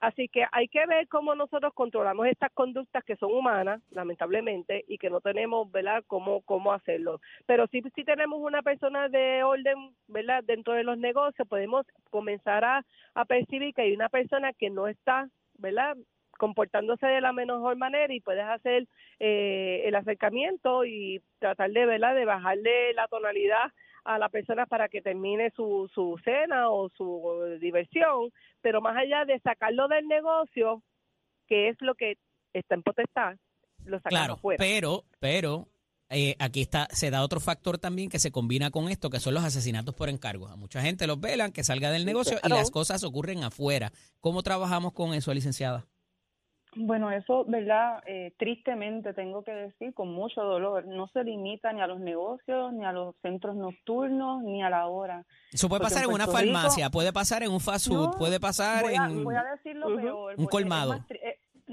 Así 0.00 0.28
que 0.28 0.46
hay 0.52 0.68
que 0.68 0.86
ver 0.86 1.06
cómo 1.08 1.34
nosotros 1.34 1.74
controlamos 1.74 2.28
estas 2.28 2.50
conductas 2.52 3.04
que 3.04 3.16
son 3.16 3.30
humanas, 3.30 3.82
lamentablemente, 3.90 4.86
y 4.88 4.96
que 4.96 5.10
no 5.10 5.20
tenemos, 5.20 5.70
¿verdad?, 5.70 6.04
cómo, 6.06 6.40
cómo 6.42 6.72
hacerlo. 6.72 7.20
Pero 7.46 7.66
sí, 7.66 7.82
sí 7.96 8.04
tenemos 8.04 8.38
una 8.40 8.62
persona 8.62 9.08
de 9.08 9.42
orden, 9.42 9.92
¿verdad?, 10.06 10.44
dentro 10.44 10.74
de 10.74 10.84
los 10.84 10.98
negocios, 10.98 11.48
podemos 11.48 11.84
comenzar 12.10 12.64
a, 12.64 12.86
a 13.14 13.24
percibir 13.24 13.74
que 13.74 13.82
hay 13.82 13.92
una 13.92 14.08
persona 14.08 14.52
que 14.52 14.70
no 14.70 14.86
está, 14.86 15.28
¿verdad?, 15.58 15.96
comportándose 16.38 17.06
de 17.06 17.20
la 17.20 17.32
mejor 17.32 17.76
manera 17.76 18.14
y 18.14 18.20
puedes 18.20 18.44
hacer 18.44 18.86
eh, 19.18 19.82
el 19.84 19.94
acercamiento 19.96 20.84
y 20.84 21.20
tratar 21.40 21.70
de 21.72 21.84
verdad 21.84 22.14
de 22.14 22.24
bajarle 22.24 22.94
la 22.94 23.08
tonalidad 23.08 23.72
a 24.04 24.18
la 24.18 24.28
persona 24.28 24.64
para 24.64 24.88
que 24.88 25.02
termine 25.02 25.50
su, 25.50 25.90
su 25.92 26.18
cena 26.24 26.70
o 26.70 26.88
su 26.90 27.58
diversión, 27.60 28.30
pero 28.62 28.80
más 28.80 28.96
allá 28.96 29.24
de 29.24 29.38
sacarlo 29.40 29.88
del 29.88 30.06
negocio, 30.06 30.82
que 31.46 31.68
es 31.68 31.76
lo 31.80 31.94
que 31.94 32.16
está 32.54 32.74
en 32.76 32.82
potestad, 32.82 33.36
lo 33.84 33.98
sacamos 33.98 34.08
Claro, 34.26 34.36
fuera. 34.36 34.58
pero, 34.58 35.02
pero 35.18 35.66
eh, 36.10 36.36
aquí 36.38 36.60
está, 36.62 36.88
se 36.90 37.10
da 37.10 37.22
otro 37.22 37.40
factor 37.40 37.78
también 37.78 38.08
que 38.08 38.18
se 38.18 38.30
combina 38.32 38.70
con 38.70 38.88
esto, 38.88 39.10
que 39.10 39.20
son 39.20 39.34
los 39.34 39.44
asesinatos 39.44 39.94
por 39.94 40.08
encargo. 40.08 40.48
A 40.48 40.56
mucha 40.56 40.80
gente 40.80 41.06
los 41.06 41.20
velan, 41.20 41.52
que 41.52 41.64
salga 41.64 41.90
del 41.90 42.06
negocio 42.06 42.38
y 42.42 42.48
las 42.48 42.70
cosas 42.70 43.04
ocurren 43.04 43.44
afuera. 43.44 43.92
¿Cómo 44.20 44.42
trabajamos 44.42 44.92
con 44.92 45.14
eso, 45.14 45.32
licenciada? 45.34 45.86
Bueno, 46.76 47.10
eso, 47.10 47.44
¿verdad? 47.46 48.02
Eh, 48.06 48.34
tristemente 48.38 49.14
tengo 49.14 49.42
que 49.42 49.50
decir, 49.52 49.94
con 49.94 50.12
mucho 50.12 50.42
dolor, 50.42 50.86
no 50.86 51.08
se 51.08 51.24
limita 51.24 51.72
ni 51.72 51.80
a 51.80 51.86
los 51.86 51.98
negocios, 51.98 52.72
ni 52.74 52.84
a 52.84 52.92
los 52.92 53.16
centros 53.22 53.56
nocturnos, 53.56 54.42
ni 54.42 54.62
a 54.62 54.68
la 54.70 54.86
hora. 54.86 55.24
Eso 55.50 55.68
puede 55.68 55.80
Porque 55.80 55.94
pasar 55.94 56.04
en 56.04 56.10
en 56.10 56.14
una 56.14 56.26
farmacia, 56.26 56.90
puede 56.90 57.12
pasar 57.12 57.42
en 57.42 57.50
un 57.50 57.60
fast 57.60 57.88
food, 57.88 58.10
No, 58.10 58.10
puede 58.12 58.38
pasar 58.38 58.82
voy 58.84 58.94
a, 58.94 59.06
en... 59.06 59.24
voy 59.24 59.34
a 59.34 59.44
decirlo 59.44 59.88
Ujú. 59.88 59.96
peor. 59.96 60.34
Un 60.36 60.44
es 60.44 60.50
colmado. 60.50 60.90
más 60.90 61.06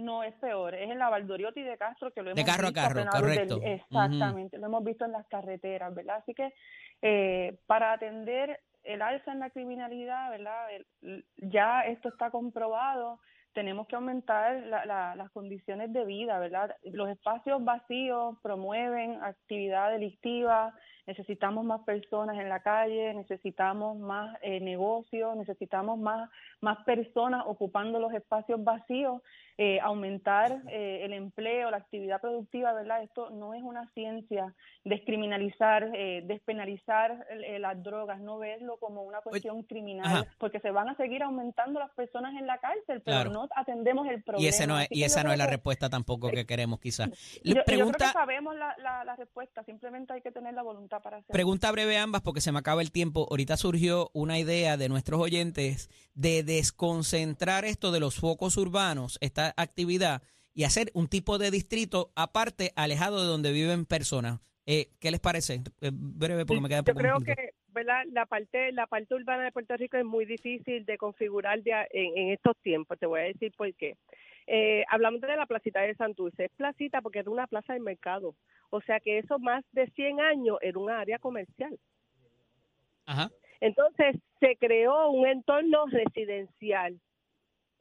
no, 0.06 0.24
es 0.24 0.34
peor. 0.36 0.74
Es 0.76 0.89
en 0.89 1.00
la 1.00 1.10
Valdoriotti 1.10 1.62
de 1.63 1.78
Castro 1.78 2.12
que 2.12 2.22
lo 2.22 2.30
hemos 2.32 2.36
De 2.38 2.46
carro 2.52 2.68
a 2.68 2.74
carro, 2.74 3.04
correcto. 3.12 3.60
exactamente. 3.63 4.58
Lo 4.58 4.68
hemos 4.68 4.84
visto 4.84 5.04
en 5.06 5.12
las 5.12 5.26
carreteras, 5.28 5.94
¿verdad? 5.94 6.18
Así 6.18 6.34
que 6.34 6.54
eh, 7.02 7.58
para 7.68 7.91
atender 7.94 8.60
el 8.84 9.02
alza 9.02 9.32
en 9.32 9.39
la 9.39 9.50
criminalidad, 9.50 10.30
¿verdad? 10.30 10.68
El- 10.72 11.26
ya 11.38 11.82
esto 11.82 12.10
está 12.10 12.30
comprobado. 12.30 13.20
Tenemos 13.54 13.88
que 13.88 13.96
aumentar 13.96 14.54
la- 14.68 14.86
la- 14.86 15.15
las 15.15 15.32
condiciones 15.32 15.91
de 15.91 16.06
vida, 16.06 16.39
¿verdad? 16.39 16.76
Los 16.84 17.10
espacios 17.10 17.63
vacíos 17.63 18.38
promueven 18.44 19.22
actividad 19.24 19.91
delictiva, 19.91 20.74
necesitamos 21.08 21.63
más 21.65 21.82
personas 21.82 22.38
en 22.38 22.50
la 22.50 22.62
calle, 22.62 23.13
necesitamos 23.13 23.98
más 23.98 24.38
eh, 24.41 24.60
negocios, 24.60 25.36
necesitamos 25.38 26.00
más, 26.00 26.30
más 26.62 26.84
personas 26.86 27.44
ocupando 27.46 28.00
los 28.00 28.13
espacios 28.13 28.63
vacíos, 28.63 29.22
eh, 29.58 29.80
aumentar 29.82 30.62
eh, 30.68 31.02
el 31.04 31.13
empleo, 31.13 31.72
la 31.72 31.78
actividad 31.78 32.20
productiva, 32.20 32.74
¿verdad? 32.74 33.04
Esto 33.04 33.30
no 33.30 33.54
es 33.54 33.63
una 33.63 33.89
ciencia, 33.94 34.54
descriminalizar, 34.84 35.91
eh, 35.94 36.24
despenalizar 36.26 37.26
eh, 37.30 37.60
las 37.60 37.82
drogas, 37.84 38.20
no 38.20 38.38
verlo 38.38 38.78
como 38.78 39.04
una 39.04 39.22
cuestión 39.22 39.63
criminal, 39.63 40.06
ajá. 40.06 40.26
porque 40.39 40.60
se 40.60 40.72
van 40.72 40.89
a 40.89 40.96
seguir 40.98 41.24
aumentando 41.24 41.80
las 41.80 41.91
personas 41.91 42.34
en 42.36 42.48
la 42.48 42.58
cárcel, 42.58 43.02
pero 43.02 43.15
Claro. 43.15 43.30
no 43.32 43.48
atendemos 43.56 44.08
el 44.08 44.24
problema. 44.24 44.44
Y, 44.46 44.48
ese 44.48 44.68
no 44.68 44.80
es, 44.80 44.88
y 44.89 45.04
esa 45.04 45.24
no 45.24 45.32
es 45.32 45.38
la 45.38 45.46
que- 45.46 45.52
respuesta 45.52 45.89
tampoco 45.89 46.30
que 46.30 46.46
queremos 46.46 46.80
quizás. 46.80 47.10
yo, 47.44 47.54
yo 47.56 47.63
creo 47.63 47.65
Pregunta, 47.65 48.06
que 48.08 48.12
sabemos 48.12 48.56
la, 48.56 48.76
la, 48.80 49.04
la 49.04 49.15
respuesta, 49.15 49.63
simplemente 49.63 50.13
hay 50.13 50.22
que 50.22 50.32
tener 50.32 50.54
la 50.54 50.63
voluntad 50.63 50.94
para 50.99 51.17
hacerlo. 51.17 51.34
Pregunta 51.34 51.71
breve 51.71 51.97
ambas 51.97 52.21
porque 52.21 52.41
se 52.41 52.51
me 52.51 52.60
acaba 52.60 52.81
el 52.81 52.91
tiempo. 52.91 53.27
Ahorita 53.29 53.58
surgió 53.58 54.10
una 54.13 54.39
idea 54.39 54.77
de 54.77 54.89
nuestros 54.89 55.21
oyentes 55.21 55.89
de 56.13 56.43
desconcentrar 56.43 57.65
esto 57.65 57.91
de 57.91 57.99
los 57.99 58.15
focos 58.15 58.58
urbanos, 58.58 59.17
esta 59.21 59.53
actividad, 59.58 60.21
y 60.53 60.63
hacer 60.63 60.91
un 60.93 61.08
tipo 61.08 61.38
de 61.38 61.51
distrito 61.51 62.12
aparte, 62.15 62.71
alejado 62.75 63.21
de 63.21 63.27
donde 63.27 63.51
viven 63.51 63.86
personas. 63.86 64.39
Eh, 64.65 64.89
¿Qué 64.99 65.12
les 65.12 65.19
parece? 65.19 65.62
Eh, 65.81 65.91
breve 65.93 66.45
porque 66.45 66.62
me 66.62 66.69
queda 66.69 66.84
Yo 66.86 66.95
creo 66.95 67.19
que 67.19 67.53
¿verdad? 67.67 68.03
la 68.12 68.25
parte 68.25 68.71
la 68.71 68.88
parte 68.88 69.13
urbana 69.13 69.43
de 69.43 69.51
Puerto 69.51 69.77
Rico 69.77 69.97
es 69.97 70.05
muy 70.05 70.25
difícil 70.25 70.86
de 70.86 70.97
configurar 70.97 71.62
de 71.62 71.71
en, 71.91 72.17
en 72.17 72.29
estos 72.31 72.58
tiempos. 72.63 72.97
Te 72.97 73.05
voy 73.05 73.19
a 73.19 73.23
decir 73.23 73.53
por 73.55 73.71
qué. 73.75 73.95
Eh, 74.47 74.84
hablamos 74.89 75.21
de 75.21 75.36
la 75.36 75.45
placita 75.45 75.81
de 75.81 75.95
Santurce. 75.95 76.45
Es 76.45 76.51
placita 76.55 77.01
porque 77.01 77.19
era 77.19 77.31
una 77.31 77.47
plaza 77.47 77.73
de 77.73 77.79
mercado. 77.79 78.36
O 78.69 78.81
sea 78.81 78.99
que 78.99 79.19
eso 79.19 79.39
más 79.39 79.63
de 79.71 79.88
100 79.91 80.19
años 80.21 80.58
era 80.62 80.77
un 80.79 80.89
área 80.89 81.17
comercial. 81.19 81.77
Ajá. 83.05 83.31
Entonces 83.62 84.15
se 84.39 84.55
creó 84.58 85.10
un 85.10 85.27
entorno 85.27 85.86
residencial. 85.88 86.99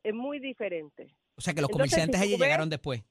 Es 0.02 0.14
muy 0.14 0.38
diferente. 0.38 1.14
O 1.36 1.40
sea 1.40 1.52
que 1.54 1.60
los 1.60 1.70
Entonces, 1.70 1.90
comerciantes 1.92 2.20
si 2.20 2.24
allí 2.26 2.32
ves- 2.34 2.40
llegaron 2.42 2.68
después. 2.70 3.02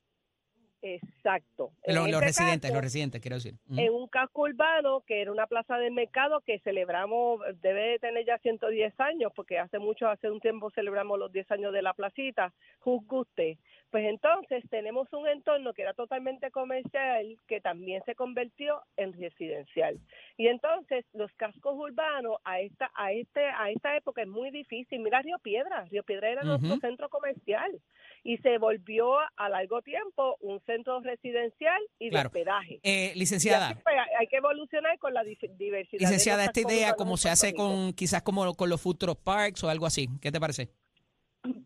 Exacto. 0.85 1.71
Los, 1.87 1.95
los 1.95 2.07
este 2.07 2.25
residentes, 2.25 2.61
caso, 2.69 2.73
los 2.73 2.83
residentes, 2.83 3.21
quiero 3.21 3.37
decir. 3.37 3.55
En 3.69 3.93
un 3.93 4.07
casco 4.09 4.41
urbano 4.41 4.99
que 5.07 5.21
era 5.21 5.31
una 5.31 5.47
plaza 5.47 5.77
de 5.77 5.89
mercado 5.89 6.41
que 6.41 6.59
celebramos, 6.59 7.39
debe 7.61 7.91
de 7.91 7.99
tener 7.99 8.25
ya 8.25 8.37
110 8.39 8.99
años, 8.99 9.31
porque 9.33 9.59
hace 9.59 9.79
mucho, 9.79 10.09
hace 10.09 10.29
un 10.29 10.41
tiempo 10.41 10.69
celebramos 10.71 11.17
los 11.17 11.31
10 11.31 11.49
años 11.51 11.71
de 11.71 11.81
la 11.81 11.93
placita, 11.93 12.53
juzgue 12.79 13.15
usted. 13.15 13.57
Pues 13.91 14.05
entonces 14.05 14.63
tenemos 14.69 15.07
un 15.13 15.27
entorno 15.27 15.71
que 15.71 15.83
era 15.83 15.93
totalmente 15.93 16.51
comercial, 16.51 17.37
que 17.47 17.61
también 17.61 18.03
se 18.05 18.15
convirtió 18.15 18.81
en 18.97 19.13
residencial. 19.13 19.99
Y 20.35 20.47
entonces 20.47 21.05
los 21.13 21.31
cascos 21.33 21.75
urbanos 21.77 22.37
a 22.43 22.59
esta, 22.59 22.91
a 22.95 23.13
este, 23.13 23.45
a 23.45 23.69
esta 23.69 23.95
época 23.95 24.23
es 24.23 24.27
muy 24.27 24.51
difícil. 24.51 24.99
Mira 24.99 25.21
Río 25.21 25.37
Piedra, 25.39 25.85
Río 25.85 26.03
Piedra 26.03 26.29
era 26.29 26.43
nuestro 26.43 26.75
centro 26.77 27.07
comercial 27.07 27.79
y 28.23 28.37
se 28.37 28.57
volvió 28.57 29.19
a 29.19 29.49
largo 29.49 29.81
tiempo 29.81 30.37
un 30.39 30.59
centro 30.61 30.72
residencial 31.03 31.81
y 31.99 32.09
Claro. 32.09 32.29
de 32.29 32.39
hospedaje. 32.39 32.79
Eh, 32.83 33.13
licenciada, 33.15 33.69
así, 33.69 33.75
pues, 33.83 33.95
hay 34.19 34.27
que 34.27 34.37
evolucionar 34.37 34.97
con 34.99 35.13
la 35.13 35.23
diversidad. 35.23 35.99
licenciada, 35.99 36.45
esta 36.45 36.61
idea 36.61 36.93
como 36.93 37.17
se 37.17 37.29
hace 37.29 37.53
con 37.53 37.93
quizás 37.93 38.21
como 38.23 38.53
con 38.55 38.69
los 38.69 38.81
futuros 38.81 39.17
parks 39.17 39.63
o 39.63 39.69
algo 39.69 39.85
así. 39.85 40.07
¿Qué 40.21 40.31
te 40.31 40.39
parece? 40.39 40.69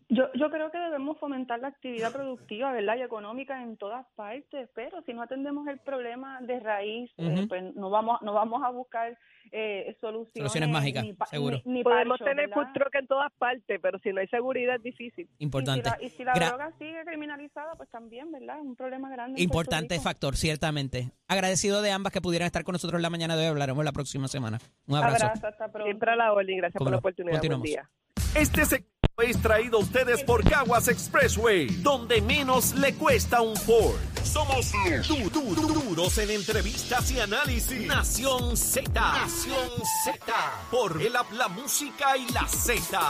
Yo, 0.08 0.24
yo 0.34 0.50
creo 0.50 0.70
que 0.72 0.78
debemos 0.78 1.18
fomentar 1.18 1.60
la 1.60 1.68
actividad 1.68 2.12
productiva, 2.12 2.72
¿verdad? 2.72 2.96
Y 2.96 3.02
económica 3.02 3.62
en 3.62 3.76
todas 3.76 4.04
partes, 4.16 4.68
pero 4.74 5.00
si 5.02 5.12
no 5.12 5.22
atendemos 5.22 5.68
el 5.68 5.78
problema 5.78 6.40
de 6.40 6.58
raíz, 6.58 7.10
eh, 7.16 7.46
pues 7.48 7.74
no 7.76 7.88
vamos, 7.88 8.20
no 8.22 8.32
vamos 8.32 8.62
a 8.64 8.70
buscar 8.70 9.16
eh, 9.52 9.96
soluciones. 10.00 10.50
Soluciones 10.50 10.70
mágicas, 10.70 11.04
ni 11.04 11.12
pa- 11.12 11.26
seguro. 11.26 11.60
Ni, 11.64 11.74
ni 11.74 11.82
Podemos 11.84 12.18
tener 12.18 12.50
food 12.50 12.66
truck 12.74 12.92
en 12.96 13.06
todas 13.06 13.30
partes, 13.38 13.78
pero 13.80 13.98
si 14.00 14.12
no 14.12 14.20
hay 14.20 14.26
seguridad 14.26 14.74
es 14.76 14.82
difícil. 14.82 15.28
Importante. 15.38 15.88
Y 15.88 15.92
si 15.92 15.98
la, 16.00 16.06
y 16.06 16.08
si 16.10 16.24
la 16.24 16.34
Gra- 16.34 16.48
droga 16.48 16.72
sigue 16.78 17.04
criminalizada, 17.04 17.74
pues 17.76 17.88
también, 17.90 18.32
¿verdad? 18.32 18.56
Es 18.58 18.64
un 18.64 18.74
problema 18.74 19.08
grande. 19.10 19.40
Importante 19.40 20.00
factor, 20.00 20.34
ciertamente. 20.36 21.10
Agradecido 21.28 21.82
de 21.82 21.92
ambas 21.92 22.12
que 22.12 22.20
pudieran 22.20 22.46
estar 22.46 22.64
con 22.64 22.72
nosotros 22.72 23.00
la 23.00 23.10
mañana 23.10 23.36
de 23.36 23.42
hoy. 23.44 23.48
Hablaremos 23.50 23.84
la 23.84 23.92
próxima 23.92 24.26
semana. 24.26 24.58
Un 24.88 24.96
abrazo. 24.96 25.26
Abrazo, 25.26 25.46
hasta 25.46 25.68
pronto. 25.70 25.84
Siempre 25.84 26.10
a 26.10 26.16
la 26.16 26.32
orden. 26.32 26.56
Gracias 26.56 26.78
por 26.82 26.90
la 26.90 26.98
oportunidad. 26.98 27.38
Buen 27.38 27.40
Continuamos. 27.52 27.64
día. 27.68 27.88
Este 28.34 28.64
segmento 28.64 28.88
es 29.22 29.40
traído 29.42 29.78
a 29.78 29.80
ustedes 29.82 30.22
por 30.22 30.48
Caguas 30.48 30.88
Expressway, 30.88 31.66
donde 31.82 32.20
menos 32.22 32.74
le 32.74 32.94
cuesta 32.94 33.40
un 33.40 33.56
Ford. 33.56 33.96
Somos 34.22 34.70
du- 35.08 35.30
du- 35.30 35.54
du- 35.54 35.72
duros 35.72 36.18
en 36.18 36.30
entrevistas 36.30 37.10
y 37.10 37.18
análisis. 37.20 37.86
Nación 37.86 38.56
Z. 38.56 38.90
Nación 38.92 39.70
Z. 40.04 40.34
Por 40.70 41.00
el 41.02 41.12
La 41.12 41.48
Música 41.48 42.16
y 42.16 42.30
la 42.32 42.46
Z. 42.46 43.00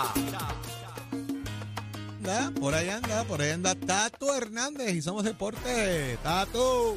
Por 2.61 2.75
ahí 2.75 2.91
anda, 2.91 3.25
por 3.25 3.41
ahí 3.41 3.51
anda 3.51 3.75
Tato 3.75 4.35
Hernández 4.35 4.95
y 4.95 5.03
somos 5.03 5.25
deporte. 5.25 6.19
Tato. 6.23 6.97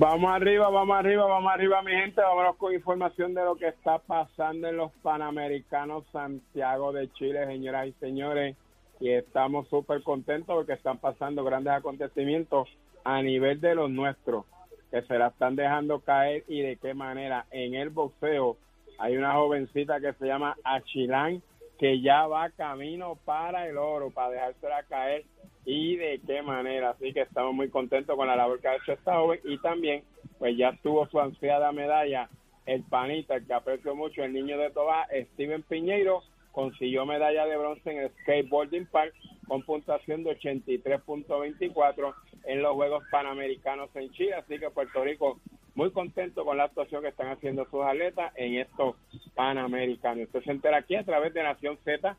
Vamos 0.00 0.30
arriba, 0.30 0.68
vamos 0.68 0.96
arriba, 0.96 1.26
vamos 1.26 1.52
arriba, 1.52 1.82
mi 1.82 1.90
gente. 1.90 2.20
Vámonos 2.20 2.54
con 2.54 2.72
información 2.72 3.34
de 3.34 3.42
lo 3.42 3.56
que 3.56 3.66
está 3.66 3.98
pasando 3.98 4.68
en 4.68 4.76
los 4.76 4.92
Panamericanos 5.02 6.04
Santiago 6.12 6.92
de 6.92 7.10
Chile, 7.14 7.44
señoras 7.46 7.88
y 7.88 7.92
señores. 7.94 8.56
Y 9.00 9.10
estamos 9.10 9.66
súper 9.66 10.04
contentos 10.04 10.54
porque 10.54 10.74
están 10.74 10.98
pasando 10.98 11.42
grandes 11.42 11.72
acontecimientos 11.72 12.68
a 13.02 13.20
nivel 13.22 13.60
de 13.60 13.74
los 13.74 13.90
nuestros, 13.90 14.44
que 14.92 15.02
se 15.02 15.18
la 15.18 15.28
están 15.28 15.56
dejando 15.56 15.98
caer 15.98 16.44
y 16.46 16.60
de 16.60 16.76
qué 16.76 16.94
manera. 16.94 17.46
En 17.50 17.74
el 17.74 17.90
boxeo 17.90 18.56
hay 18.98 19.16
una 19.16 19.32
jovencita 19.32 19.98
que 19.98 20.12
se 20.12 20.26
llama 20.26 20.56
Achilán, 20.62 21.42
que 21.76 22.00
ya 22.00 22.28
va 22.28 22.50
camino 22.50 23.18
para 23.24 23.66
el 23.66 23.76
oro, 23.76 24.10
para 24.10 24.30
dejársela 24.30 24.84
caer 24.84 25.24
y 25.68 25.96
de 25.96 26.18
qué 26.26 26.40
manera. 26.40 26.90
Así 26.90 27.12
que 27.12 27.20
estamos 27.20 27.54
muy 27.54 27.68
contentos 27.68 28.16
con 28.16 28.26
la 28.26 28.34
labor 28.34 28.58
que 28.58 28.68
ha 28.68 28.76
hecho 28.76 28.92
esta 28.92 29.16
joven 29.16 29.38
y 29.44 29.58
también 29.58 30.02
pues 30.38 30.56
ya 30.56 30.72
tuvo 30.82 31.06
su 31.08 31.20
ansiada 31.20 31.72
medalla 31.72 32.30
el 32.64 32.82
panita, 32.84 33.36
el 33.36 33.46
que 33.46 33.52
aprecio 33.52 33.94
mucho, 33.94 34.24
el 34.24 34.32
niño 34.32 34.56
de 34.56 34.70
Toba, 34.70 35.06
Steven 35.34 35.62
Piñeiro, 35.62 36.22
consiguió 36.52 37.04
medalla 37.04 37.44
de 37.44 37.56
bronce 37.56 37.90
en 37.90 37.98
el 37.98 38.10
Skateboarding 38.22 38.86
Park 38.86 39.14
con 39.46 39.62
puntuación 39.62 40.24
de 40.24 40.38
83.24 40.38 42.14
en 42.44 42.62
los 42.62 42.74
Juegos 42.74 43.04
Panamericanos 43.10 43.90
en 43.94 44.10
Chile. 44.12 44.34
Así 44.34 44.58
que 44.58 44.70
Puerto 44.70 45.04
Rico 45.04 45.38
muy 45.74 45.90
contento 45.90 46.44
con 46.44 46.56
la 46.56 46.64
actuación 46.64 47.02
que 47.02 47.08
están 47.08 47.28
haciendo 47.28 47.66
sus 47.66 47.84
atletas 47.84 48.32
en 48.36 48.56
estos 48.56 48.96
Panamericanos. 49.34 50.26
Usted 50.26 50.44
se 50.44 50.50
entera 50.50 50.78
aquí 50.78 50.96
a 50.96 51.04
través 51.04 51.32
de 51.34 51.42
Nación 51.42 51.78
Z, 51.84 52.16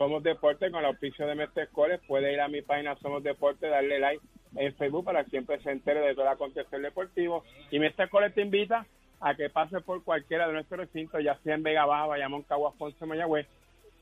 Somos 0.00 0.22
Deporte, 0.22 0.70
con 0.70 0.80
el 0.80 0.86
auspicio 0.86 1.26
de 1.26 1.34
Mestre 1.34 1.64
Escoles. 1.64 2.00
Puede 2.08 2.32
ir 2.32 2.40
a 2.40 2.48
mi 2.48 2.62
página 2.62 2.96
Somos 3.02 3.22
Deporte, 3.22 3.68
darle 3.68 3.98
like 3.98 4.24
en 4.56 4.74
Facebook 4.76 5.04
para 5.04 5.24
que 5.24 5.30
siempre 5.30 5.60
se 5.60 5.70
entere 5.70 6.00
de 6.00 6.14
todo 6.14 6.24
el 6.24 6.32
acontecer 6.32 6.80
deportivo. 6.80 7.44
Y 7.70 7.78
Mestre 7.78 8.06
Escoles 8.06 8.34
te 8.34 8.40
invita 8.40 8.86
a 9.20 9.34
que 9.34 9.50
pase 9.50 9.82
por 9.82 10.02
cualquiera 10.02 10.46
de 10.46 10.54
nuestros 10.54 10.80
recintos, 10.80 11.22
ya 11.22 11.36
sea 11.44 11.54
en 11.54 11.62
Vega 11.62 11.84
Baja, 11.84 12.06
Bayamón, 12.06 12.44
Caguas, 12.44 12.72
Ponce, 12.78 13.04
Mayagüez, 13.04 13.46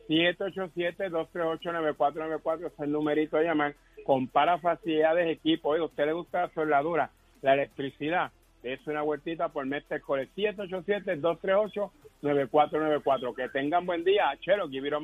787-238-9494 0.08 2.66
es 2.66 2.78
el 2.78 2.92
numerito 2.92 3.36
a 3.36 3.42
llamar. 3.42 3.74
Compara 4.04 4.58
facilidades, 4.58 5.28
equipo. 5.28 5.70
Oye, 5.70 5.82
¿a 5.82 5.86
usted 5.86 6.06
le 6.06 6.12
gusta 6.12 6.42
la 6.42 6.50
soldadura, 6.50 7.10
la 7.42 7.54
electricidad? 7.54 8.30
Es 8.62 8.86
una 8.86 9.02
vueltita 9.02 9.48
por 9.48 9.66
Mestre 9.66 10.00
Core 10.00 10.28
787-238-9494. 10.36 13.34
Que 13.34 13.48
tengan 13.48 13.84
buen 13.84 14.04
día. 14.04 14.32
Chero, 14.40 14.68
give 14.68 14.86
it. 14.86 14.94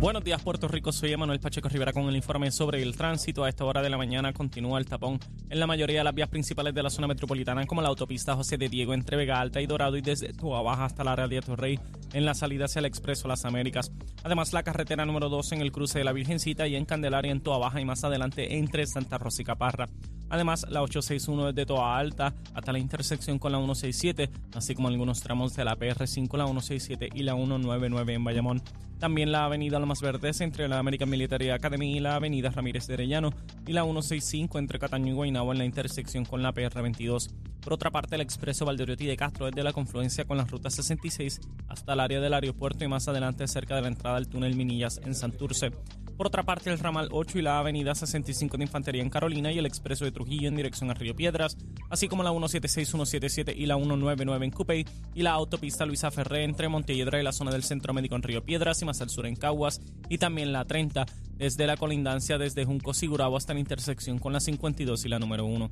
Buenos 0.00 0.22
días, 0.22 0.42
Puerto 0.42 0.68
Rico. 0.68 0.92
Soy 0.92 1.12
Emanuel 1.12 1.40
Pacheco 1.40 1.68
Rivera 1.68 1.92
con 1.92 2.04
el 2.04 2.16
informe 2.16 2.50
sobre 2.50 2.82
el 2.82 2.96
tránsito. 2.96 3.44
A 3.44 3.48
esta 3.48 3.64
hora 3.64 3.80
de 3.80 3.88
la 3.88 3.96
mañana 3.96 4.32
continúa 4.32 4.78
el 4.78 4.86
tapón 4.86 5.18
en 5.48 5.58
la 5.58 5.66
mayoría 5.66 5.98
de 5.98 6.04
las 6.04 6.14
vías 6.14 6.28
principales 6.28 6.74
de 6.74 6.82
la 6.82 6.90
zona 6.90 7.06
metropolitana, 7.06 7.64
como 7.66 7.80
la 7.80 7.88
autopista 7.88 8.34
José 8.34 8.58
de 8.58 8.68
Diego 8.68 8.92
entre 8.92 9.16
Vega 9.16 9.40
Alta 9.40 9.62
y 9.62 9.66
Dorado 9.66 9.96
y 9.96 10.02
desde 10.02 10.32
Tua 10.32 10.60
Baja 10.62 10.84
hasta 10.84 11.04
la 11.04 11.12
área 11.12 11.28
de 11.28 11.40
Torrey 11.40 11.78
en 12.12 12.24
la 12.24 12.34
salida 12.34 12.66
hacia 12.66 12.80
el 12.80 12.86
Expreso 12.86 13.28
Las 13.28 13.44
Américas. 13.44 13.90
Además, 14.22 14.52
la 14.52 14.62
carretera 14.62 15.06
número 15.06 15.28
2 15.28 15.52
en 15.52 15.62
el 15.62 15.72
cruce 15.72 15.98
de 15.98 16.04
la 16.04 16.12
Virgencita 16.12 16.66
y 16.66 16.76
en 16.76 16.84
Candelaria 16.84 17.32
en 17.32 17.40
Toa 17.40 17.58
Baja 17.58 17.80
y 17.80 17.84
más 17.84 18.04
adelante 18.04 18.58
entre 18.58 18.86
Santa 18.86 19.16
Rosa 19.16 19.42
y 19.42 19.44
Caparra. 19.44 19.88
Además, 20.30 20.66
la 20.68 20.82
861 20.82 21.52
desde 21.52 21.66
Toa 21.66 21.98
Alta 21.98 22.34
hasta 22.54 22.72
la 22.72 22.78
intersección 22.78 23.38
con 23.38 23.52
la 23.52 23.58
167, 23.58 24.30
así 24.54 24.74
como 24.74 24.88
algunos 24.88 25.20
tramos 25.22 25.54
de 25.54 25.64
la 25.64 25.76
PR5, 25.76 26.36
la 26.36 26.46
167 26.46 27.10
y 27.14 27.22
la 27.22 27.34
199 27.34 28.14
en 28.14 28.24
Bayamón. 28.24 28.62
También 28.98 29.32
la 29.32 29.44
avenida 29.44 29.78
Lomas 29.78 30.00
Verdes 30.00 30.40
entre 30.40 30.68
la 30.68 30.78
American 30.78 31.10
Military 31.10 31.50
Academy 31.50 31.96
y 31.96 32.00
la 32.00 32.14
avenida 32.16 32.50
Ramírez 32.50 32.86
de 32.86 32.94
Arellano 32.94 33.34
y 33.66 33.72
la 33.72 33.82
165 33.82 34.58
entre 34.58 34.78
Cataño 34.78 35.12
y 35.12 35.14
Guaynabo 35.14 35.52
en 35.52 35.58
la 35.58 35.64
intersección 35.64 36.24
con 36.24 36.42
la 36.42 36.54
PR22. 36.54 37.30
Por 37.60 37.72
otra 37.72 37.90
parte, 37.90 38.14
el 38.14 38.20
expreso 38.20 38.64
Valderiotti 38.64 39.06
de 39.06 39.16
Castro 39.16 39.46
desde 39.46 39.62
la 39.62 39.72
confluencia 39.72 40.24
con 40.24 40.36
la 40.36 40.44
ruta 40.44 40.70
66 40.70 41.40
hasta 41.68 41.92
el 41.92 42.00
área 42.00 42.20
del 42.20 42.34
aeropuerto 42.34 42.84
y 42.84 42.88
más 42.88 43.08
adelante 43.08 43.46
cerca 43.48 43.74
de 43.74 43.82
la 43.82 43.88
entrada 43.88 44.16
del 44.16 44.28
túnel 44.28 44.54
Minillas 44.54 45.00
en 45.04 45.14
Santurce. 45.14 45.70
Por 46.16 46.28
otra 46.28 46.44
parte, 46.44 46.70
el 46.70 46.78
ramal 46.78 47.08
8 47.10 47.38
y 47.38 47.42
la 47.42 47.58
avenida 47.58 47.94
65 47.94 48.56
de 48.56 48.64
Infantería 48.64 49.02
en 49.02 49.10
Carolina 49.10 49.50
y 49.50 49.58
el 49.58 49.66
expreso 49.66 50.04
de 50.04 50.12
Trujillo 50.12 50.48
en 50.48 50.56
dirección 50.56 50.90
a 50.90 50.94
Río 50.94 51.16
Piedras, 51.16 51.56
así 51.90 52.06
como 52.06 52.22
la 52.22 52.30
176, 52.30 52.88
177 52.88 53.54
y 53.56 53.66
la 53.66 53.76
199 53.76 54.44
en 54.44 54.50
Cupey 54.52 54.86
y 55.14 55.22
la 55.22 55.32
autopista 55.32 55.86
Luisa 55.86 56.10
Ferré 56.12 56.44
entre 56.44 56.68
Montelledra 56.68 57.20
y 57.20 57.24
la 57.24 57.32
zona 57.32 57.50
del 57.50 57.64
Centro 57.64 57.92
Médico 57.92 58.14
en 58.14 58.22
Río 58.22 58.44
Piedras 58.44 58.80
y 58.82 58.84
más 58.84 59.00
al 59.00 59.10
sur 59.10 59.26
en 59.26 59.34
Caguas 59.34 59.80
y 60.08 60.18
también 60.18 60.52
la 60.52 60.64
30 60.64 61.06
desde 61.36 61.66
la 61.66 61.76
colindancia 61.76 62.38
desde 62.38 62.64
Junco 62.64 62.94
Sigurabo 62.94 63.36
hasta 63.36 63.54
la 63.54 63.60
intersección 63.60 64.18
con 64.18 64.32
la 64.32 64.40
52 64.40 65.04
y 65.04 65.08
la 65.08 65.18
número 65.18 65.44
1. 65.46 65.70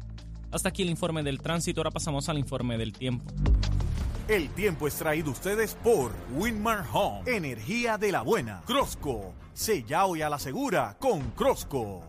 Hasta 0.50 0.68
aquí 0.70 0.82
el 0.82 0.90
informe 0.90 1.22
del 1.22 1.40
tránsito, 1.40 1.80
ahora 1.80 1.90
pasamos 1.92 2.28
al 2.28 2.38
informe 2.38 2.76
del 2.76 2.92
tiempo. 2.92 3.24
El 4.28 4.50
tiempo 4.50 4.86
es 4.86 4.94
traído 4.94 5.32
ustedes 5.32 5.74
por 5.82 6.12
Winmar 6.36 6.84
Home, 6.92 7.22
energía 7.26 7.98
de 7.98 8.12
la 8.12 8.22
buena. 8.22 8.62
Crosco, 8.64 9.34
sella 9.52 10.06
hoy 10.06 10.22
a 10.22 10.30
la 10.30 10.38
segura 10.38 10.96
con 11.00 11.32
Crosco. 11.32 12.04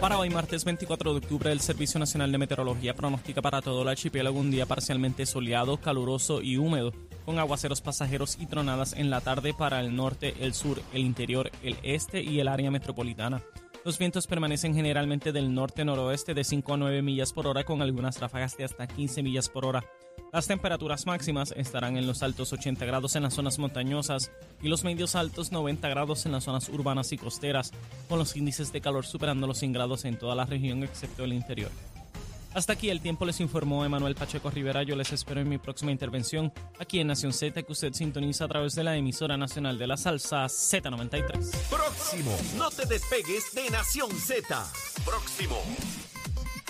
Para 0.00 0.18
hoy, 0.18 0.30
martes 0.30 0.64
24 0.64 1.12
de 1.12 1.18
octubre, 1.18 1.50
el 1.50 1.60
Servicio 1.60 1.98
Nacional 1.98 2.30
de 2.30 2.38
Meteorología 2.38 2.94
pronostica 2.94 3.42
para 3.42 3.60
todo 3.60 3.82
el 3.82 3.88
archipiélago 3.88 4.38
un 4.38 4.52
día 4.52 4.66
parcialmente 4.66 5.26
soleado, 5.26 5.76
caluroso 5.78 6.42
y 6.42 6.58
húmedo, 6.58 6.92
con 7.24 7.40
aguaceros 7.40 7.80
pasajeros 7.80 8.38
y 8.40 8.46
tronadas 8.46 8.92
en 8.92 9.10
la 9.10 9.20
tarde 9.20 9.52
para 9.52 9.80
el 9.80 9.96
norte, 9.96 10.34
el 10.40 10.54
sur, 10.54 10.80
el 10.92 11.02
interior, 11.02 11.50
el 11.64 11.76
este 11.82 12.22
y 12.22 12.38
el 12.38 12.46
área 12.46 12.70
metropolitana. 12.70 13.42
Los 13.84 13.98
vientos 13.98 14.28
permanecen 14.28 14.74
generalmente 14.74 15.32
del 15.32 15.52
norte-noroeste 15.52 16.34
de 16.34 16.44
5 16.44 16.74
a 16.74 16.76
9 16.76 17.02
millas 17.02 17.32
por 17.32 17.48
hora 17.48 17.64
con 17.64 17.82
algunas 17.82 18.20
ráfagas 18.20 18.56
de 18.56 18.62
hasta 18.62 18.86
15 18.86 19.24
millas 19.24 19.48
por 19.48 19.66
hora. 19.66 19.84
Las 20.32 20.46
temperaturas 20.46 21.04
máximas 21.04 21.52
estarán 21.56 21.96
en 21.96 22.06
los 22.06 22.22
altos 22.22 22.52
80 22.52 22.86
grados 22.86 23.16
en 23.16 23.24
las 23.24 23.34
zonas 23.34 23.58
montañosas 23.58 24.30
y 24.62 24.68
los 24.68 24.84
medios 24.84 25.16
altos 25.16 25.50
90 25.50 25.88
grados 25.88 26.26
en 26.26 26.32
las 26.32 26.44
zonas 26.44 26.68
urbanas 26.68 27.10
y 27.12 27.18
costeras, 27.18 27.72
con 28.08 28.20
los 28.20 28.36
índices 28.36 28.72
de 28.72 28.80
calor 28.80 29.04
superando 29.04 29.48
los 29.48 29.58
100 29.58 29.72
grados 29.72 30.04
en 30.04 30.16
toda 30.16 30.36
la 30.36 30.46
región 30.46 30.84
excepto 30.84 31.24
el 31.24 31.32
interior. 31.32 31.72
Hasta 32.54 32.74
aquí 32.74 32.90
el 32.90 33.00
tiempo 33.00 33.24
les 33.24 33.40
informó 33.40 33.84
Emanuel 33.84 34.14
Pacheco 34.14 34.50
Rivera. 34.50 34.82
Yo 34.82 34.94
les 34.94 35.10
espero 35.12 35.40
en 35.40 35.48
mi 35.48 35.58
próxima 35.58 35.90
intervención 35.90 36.52
aquí 36.78 37.00
en 37.00 37.06
Nación 37.06 37.32
Z 37.32 37.62
que 37.62 37.72
usted 37.72 37.94
sintoniza 37.94 38.44
a 38.44 38.48
través 38.48 38.74
de 38.74 38.84
la 38.84 38.96
emisora 38.96 39.38
nacional 39.38 39.78
de 39.78 39.86
la 39.86 39.96
salsa 39.96 40.44
Z93. 40.44 41.50
Próximo. 41.70 42.36
No 42.58 42.70
te 42.70 42.84
despegues 42.84 43.54
de 43.54 43.70
Nación 43.70 44.10
Z. 44.12 44.70
Próximo. 45.04 45.58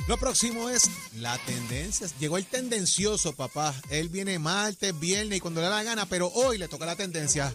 Lo 0.06 0.16
próximo 0.18 0.68
es 0.68 0.88
la 1.16 1.36
tendencia. 1.38 2.06
Llegó 2.20 2.38
el 2.38 2.46
tendencioso, 2.46 3.34
papá. 3.34 3.74
Él 3.90 4.08
viene 4.08 4.38
martes, 4.38 4.98
viernes 4.98 5.38
y 5.38 5.40
cuando 5.40 5.60
le 5.60 5.68
da 5.68 5.76
la 5.76 5.82
gana, 5.82 6.06
pero 6.06 6.28
hoy 6.28 6.58
le 6.58 6.68
toca 6.68 6.86
la 6.86 6.96
tendencia. 6.96 7.54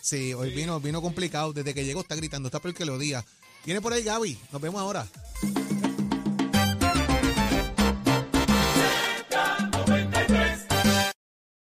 Sí, 0.00 0.34
hoy 0.34 0.50
vino, 0.50 0.80
vino 0.80 1.00
complicado. 1.02 1.52
Desde 1.52 1.74
que 1.74 1.84
llegó 1.84 2.00
está 2.00 2.16
gritando, 2.16 2.48
está 2.48 2.58
peor 2.58 2.74
que 2.74 2.84
lo 2.84 2.98
diga. 2.98 3.24
Viene 3.64 3.80
por 3.80 3.92
ahí 3.92 4.02
Gaby. 4.02 4.38
Nos 4.50 4.60
vemos 4.60 4.80
ahora. 4.80 5.06